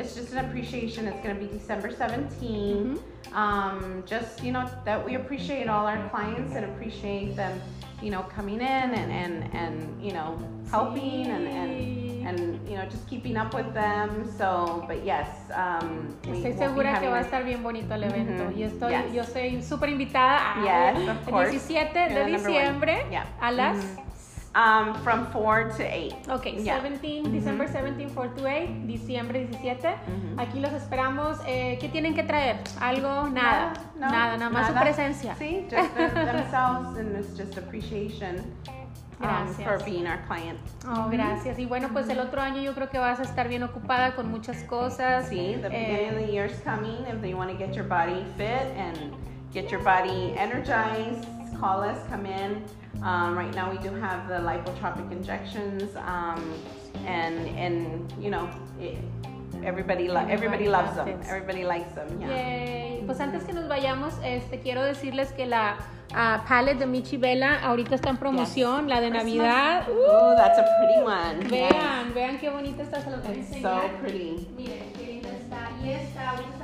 It's 0.00 0.14
just 0.14 0.32
an 0.32 0.38
appreciation. 0.46 1.06
It's 1.06 1.22
going 1.22 1.34
to 1.38 1.40
be 1.40 1.46
December 1.52 1.90
17th. 1.90 2.98
Um, 3.34 4.02
just 4.06 4.42
you 4.42 4.50
know 4.50 4.68
that 4.84 5.04
we 5.04 5.14
appreciate 5.14 5.68
all 5.68 5.86
our 5.86 6.08
clients 6.08 6.56
and 6.56 6.64
appreciate 6.64 7.36
them, 7.36 7.60
you 8.02 8.10
know, 8.10 8.22
coming 8.34 8.56
in 8.56 8.62
and 9.00 9.12
and 9.22 9.54
and 9.54 10.02
you 10.04 10.12
know 10.12 10.36
helping 10.70 11.26
and 11.26 11.46
and 11.46 12.26
and 12.26 12.68
you 12.68 12.76
know 12.76 12.84
just 12.86 13.06
keeping 13.08 13.36
up 13.36 13.54
with 13.54 13.72
them. 13.72 14.28
So, 14.36 14.84
but 14.88 15.04
yes, 15.04 15.28
um, 15.54 16.16
we 16.26 16.38
Estoy 16.38 16.54
segura 16.58 16.98
que 16.98 17.08
va 17.08 17.18
a 17.18 17.20
estar 17.22 17.44
bien 17.44 17.62
bonito 17.62 17.94
el 17.94 18.02
evento 18.04 18.44
Ujú, 18.48 18.56
y 18.58 18.62
estoy, 18.64 18.90
yes. 18.92 19.12
yo 19.14 19.22
estoy 19.22 19.62
súper 19.62 19.90
invitada 19.90 20.54
a- 20.54 20.64
Yes, 20.64 21.08
el 21.08 21.30
course. 21.30 21.50
17 21.52 21.94
You're 21.94 22.08
de 22.08 22.14
the 22.14 22.30
number 22.32 22.50
one. 22.50 22.58
diciembre 22.58 23.06
Yeah. 23.12 23.26
a 23.40 23.52
las 23.52 23.76
Mhm. 23.76 24.09
Um, 24.52 24.94
from 25.04 25.26
4 25.30 25.70
to 25.76 25.82
8. 25.84 26.12
Ok, 26.28 26.46
Yeah. 26.58 26.80
17, 26.80 27.30
December 27.30 27.68
17, 27.68 28.10
4 28.12 28.28
to 28.34 28.48
8, 28.48 28.84
diciembre 28.84 29.46
17. 29.46 29.94
Aquí 30.38 30.58
los 30.58 30.72
esperamos. 30.72 31.38
Eh, 31.46 31.78
¿Qué 31.80 31.88
tienen 31.88 32.14
que 32.16 32.24
traer? 32.24 32.56
¿Algo? 32.80 33.28
Nada. 33.30 33.74
No, 33.94 34.10
nada, 34.10 34.36
nada 34.36 34.50
más 34.50 34.66
su 34.66 34.72
nada. 34.74 34.84
presencia. 34.84 35.36
See, 35.36 35.68
just 35.70 35.94
them- 35.94 36.14
themselves, 36.26 36.98
and 36.98 37.14
it's 37.16 37.36
just 37.38 37.58
appreciation 37.58 38.38
um, 39.20 39.46
Gracias. 39.54 39.62
for 39.62 39.78
being 39.84 40.08
our 40.08 40.18
client. 40.26 40.58
Oh, 40.84 41.08
gracias. 41.08 41.56
Y 41.60 41.66
bueno, 41.66 41.88
pues 41.92 42.08
el 42.08 42.18
otro 42.18 42.40
año 42.42 42.60
yo 42.60 42.74
creo 42.74 42.90
que 42.90 42.98
vas 42.98 43.20
a 43.20 43.22
estar 43.22 43.46
bien 43.46 43.62
ocupada 43.62 44.16
con 44.16 44.32
muchas 44.32 44.64
cosas. 44.64 45.28
See, 45.28 45.54
the 45.62 45.68
Eh, 45.68 45.70
beginning 45.70 46.08
of 46.10 46.26
the 46.26 46.32
year's 46.32 46.58
coming. 46.64 47.04
If 47.06 47.24
you 47.24 47.36
want 47.36 47.52
to 47.52 47.56
get 47.56 47.76
your 47.76 47.86
body 47.86 48.24
fit 48.36 48.74
and 48.76 49.12
get 49.54 49.70
your 49.70 49.82
body 49.84 50.34
energized, 50.36 51.24
call 51.60 51.82
us, 51.84 51.98
come 52.10 52.26
in. 52.26 52.64
Um, 53.02 53.36
right 53.36 53.54
now, 53.54 53.70
we 53.70 53.78
do 53.78 53.94
have 53.94 54.28
the 54.28 54.34
lipotropic 54.40 55.10
injections, 55.10 55.84
um, 55.96 56.42
and 57.06 57.46
and 57.56 58.12
you 58.20 58.30
know, 58.30 58.48
it, 58.78 58.98
everybody 59.64 60.06
lo- 60.08 60.20
everybody 60.28 60.66
Everybody 60.66 60.68
loves 60.68 60.96
them. 60.96 61.08
it. 61.08 61.16
Everybody 61.28 61.64
likes 61.64 61.92
them. 61.94 62.20
Yeah. 62.20 62.28
Yay. 62.28 63.02
Pues 63.06 63.18
antes 63.20 63.44
que 63.44 63.52
nos 63.54 63.68
vayamos, 63.68 64.12
este, 64.22 64.60
quiero 64.60 64.82
decirles 64.84 65.32
que 65.32 65.46
la 65.46 65.76
ah, 66.12 66.44
palette 66.46 66.78
de 66.78 66.86
Michi 66.86 67.16
Vela 67.16 67.60
ahorita 67.62 67.94
está 67.94 68.10
en 68.10 68.18
promoción, 68.18 68.88
la 68.88 69.00
de. 69.00 69.10
Navidad. 69.10 69.88
Ooh, 69.88 70.36
that's 70.36 70.58
a 70.58 70.64
pretty 70.78 71.00
one. 71.02 71.48
Vean, 71.48 72.12
vean 72.14 72.38
qué 72.38 72.50
bonita 72.50 72.82
está, 72.82 73.00
se 73.00 73.10
los 73.10 73.22
voy 73.22 73.32
a 73.34 73.38
enseñar. 73.38 73.82
so 73.82 73.98
pretty. 74.02 74.46
Miren, 74.56 74.92
qué 74.98 75.06
linda 75.06 75.30
está. 75.30 75.70
Y 75.82 75.90
esta 75.90 76.30
ahorita 76.30 76.59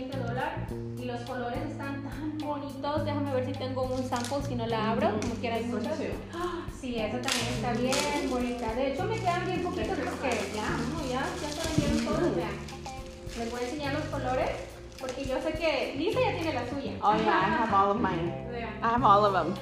20 0.00 0.18
dólares. 0.18 0.52
Y 0.98 1.04
los 1.04 1.20
colores 1.22 1.58
están 1.70 2.02
tan 2.02 2.38
bonitos. 2.38 3.04
Déjame 3.04 3.32
ver 3.34 3.46
si 3.46 3.52
tengo 3.52 3.82
un 3.82 4.08
sample, 4.08 4.42
si 4.46 4.54
no 4.54 4.66
la 4.66 4.90
abro. 4.92 5.10
Como 5.20 5.34
quiera, 5.34 5.56
hay 5.56 5.64
muchas. 5.64 5.98
Ah, 6.34 6.66
Sí, 6.80 6.96
esa 6.96 7.20
también 7.20 7.46
está 7.56 7.72
bien 7.74 8.30
bonita. 8.30 8.74
De 8.74 8.92
hecho, 8.92 9.04
me 9.04 9.18
quedan 9.18 9.44
bien 9.44 9.62
poquitos 9.62 9.98
porque 9.98 10.30
ya, 10.54 10.70
no, 10.70 11.06
ya, 11.10 11.26
ya 11.42 11.48
se 11.50 11.68
vendieron 11.68 12.06
todos. 12.06 12.34
Vean. 12.36 12.56
Les 13.38 13.50
voy 13.50 13.60
a 13.60 13.64
enseñar 13.64 13.92
los 13.94 14.04
colores 14.04 14.50
porque 14.98 15.24
yo 15.26 15.40
sé 15.42 15.52
que 15.52 15.94
Lisa 15.98 16.20
ya 16.20 16.32
tiene 16.36 16.54
la 16.54 16.66
suya. 16.68 16.92
Oh 17.02 17.14
yeah, 17.16 17.40
I 17.40 17.50
have 17.62 17.74
all 17.74 17.90
of 17.90 18.00
mine. 18.00 18.32
Vean. 18.50 18.70
I 18.82 18.86
have 18.94 19.04
all 19.04 19.24
of 19.26 19.32
them. 19.34 19.54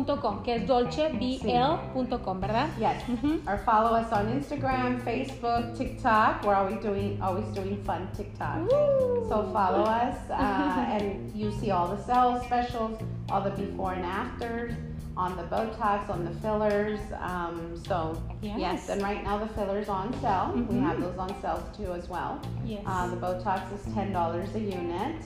dolcebl.com, 0.00 0.42
que 0.42 0.55
es 0.57 0.66
dolcebl.com, 0.66 2.40
¿verdad? 2.40 2.68
Yes. 2.79 3.03
Mhm. 3.09 3.40
Or 3.46 3.59
follow 3.59 3.94
us 3.94 4.12
on 4.12 4.29
Instagram, 4.29 5.00
Facebook, 5.03 5.76
TikTok. 5.76 6.44
We're 6.44 6.55
always 6.55 6.81
doing 6.81 7.20
always 7.20 7.46
doing 7.55 7.83
fun 7.85 8.09
TikTok. 8.16 8.70
Woo. 8.70 9.26
So 9.29 9.50
follow 9.53 9.83
us, 9.85 10.16
uh, 10.31 10.87
and 10.90 11.33
you 11.35 11.50
see 11.53 11.70
all 11.70 11.88
the 11.88 12.03
sales 12.05 12.42
specials, 12.44 12.98
all 13.31 13.40
the 13.42 13.50
before 13.50 13.92
and 13.94 14.05
afters 14.05 14.74
on 15.16 15.37
the 15.37 15.42
Botox, 15.44 16.09
on 16.09 16.24
the 16.24 16.31
fillers. 16.40 17.00
Um, 17.20 17.74
so 17.87 18.16
Yes. 18.40 18.59
yes. 18.59 18.88
and 18.90 19.03
right 19.03 19.22
now 19.24 19.38
the 19.38 19.48
fillers 19.48 19.88
on 19.88 20.12
sale. 20.20 20.53
We 20.55 20.62
Mhm. 20.76 20.83
have 20.83 21.00
those 21.00 21.18
on 21.18 21.29
sale 21.42 21.62
too 21.76 21.92
as 21.92 22.09
well. 22.09 22.38
Yes. 22.64 22.83
Uh, 22.87 23.09
the 23.09 23.16
Botox 23.16 23.61
is 23.74 23.92
ten 23.92 24.12
dollars 24.12 24.55
a 24.55 24.61
unit. 24.61 25.16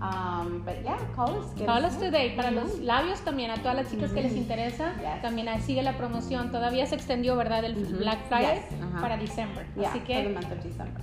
Um, 0.00 0.62
but 0.64 0.80
yeah, 0.84 0.96
call 1.16 1.40
us. 1.40 1.46
Call 1.66 1.84
us 1.84 1.98
today. 1.98 2.36
Para 2.36 2.52
los 2.52 2.78
labios 2.78 3.20
también, 3.22 3.50
a 3.50 3.56
todas 3.56 3.74
las 3.74 3.90
chicas 3.90 4.12
que 4.12 4.22
les 4.22 4.36
interesa, 4.36 4.92
Yes. 5.00 5.22
también 5.22 5.48
sigue 5.60 5.82
la 5.82 5.96
promoción. 5.96 6.52
Todavía 6.52 6.86
se 6.86 6.94
extendió, 6.94 7.34
¿verdad? 7.36 7.64
El 7.64 7.74
Black 7.74 8.28
Friday 8.28 8.60
Yes. 8.70 9.00
Para 9.00 9.16
diciembre. 9.16 9.66
Yeah, 9.76 9.90
Así 9.90 10.00
que, 10.00 10.38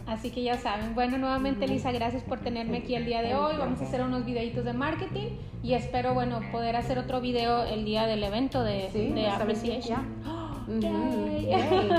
así 0.07 0.31
que 0.31 0.43
ya 0.43 0.57
saben. 0.57 0.95
Bueno, 0.95 1.17
nuevamente, 1.17 1.67
Lisa, 1.67 1.91
gracias 1.91 2.23
por 2.23 2.39
tenerme 2.39 2.77
aquí 2.77 2.95
el 2.95 3.05
día 3.05 3.21
de 3.21 3.35
hoy. 3.35 3.55
Vamos 3.57 3.81
a 3.81 3.83
hacer 3.83 4.01
unos 4.01 4.23
videitos 4.25 4.63
de 4.63 4.71
marketing 4.73 5.31
y 5.61 5.73
espero, 5.73 6.13
bueno, 6.13 6.39
poder 6.53 6.75
hacer 6.77 6.97
otro 6.97 7.19
video 7.19 7.63
el 7.65 7.83
día 7.83 8.05
del 8.07 8.23
evento 8.23 8.63
de, 8.63 8.89
Sí, 8.93 9.09
de 9.11 9.27
Appreciation. 9.27 9.99
17th, 10.23 10.23
yeah. 10.23 10.34
Yay. 10.81 11.47
Yay. 11.49 11.89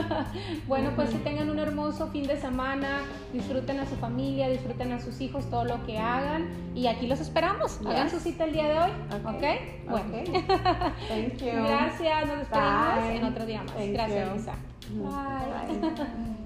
bueno, 0.66 0.92
pues 0.96 1.10
que 1.10 1.18
tengan 1.18 1.50
un 1.50 1.58
hermoso 1.58 2.08
fin 2.08 2.26
de 2.26 2.36
semana, 2.40 3.00
disfruten 3.32 3.80
a 3.80 3.86
su 3.86 3.96
familia, 3.96 4.48
disfruten 4.48 4.92
a 4.92 5.00
sus 5.00 5.20
hijos, 5.20 5.48
todo 5.50 5.64
lo 5.64 5.84
que 5.86 5.98
hagan 5.98 6.48
y 6.74 6.86
aquí 6.86 7.06
los 7.06 7.20
esperamos. 7.20 7.80
Hagan 7.86 8.10
su 8.10 8.18
cita 8.20 8.44
el 8.44 8.52
día 8.52 8.68
de 8.68 8.78
hoy, 8.78 8.90
Okay. 9.26 9.56
¿ok? 9.56 9.90
Bueno. 9.90 10.08
Okay. 10.08 10.24
Thank 11.08 11.38
you. 11.38 11.64
Gracias, 11.66 12.26
nos 12.26 12.38
despedimos 12.38 12.96
Bye. 12.96 13.16
en 13.16 13.24
otro 13.24 13.46
día 13.46 13.62
más. 13.62 13.74
Thank 13.74 13.92
Gracias. 13.92 14.36
Lisa. 14.36 14.54
Bye. 14.90 16.26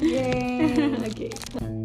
Yay. 0.00 1.75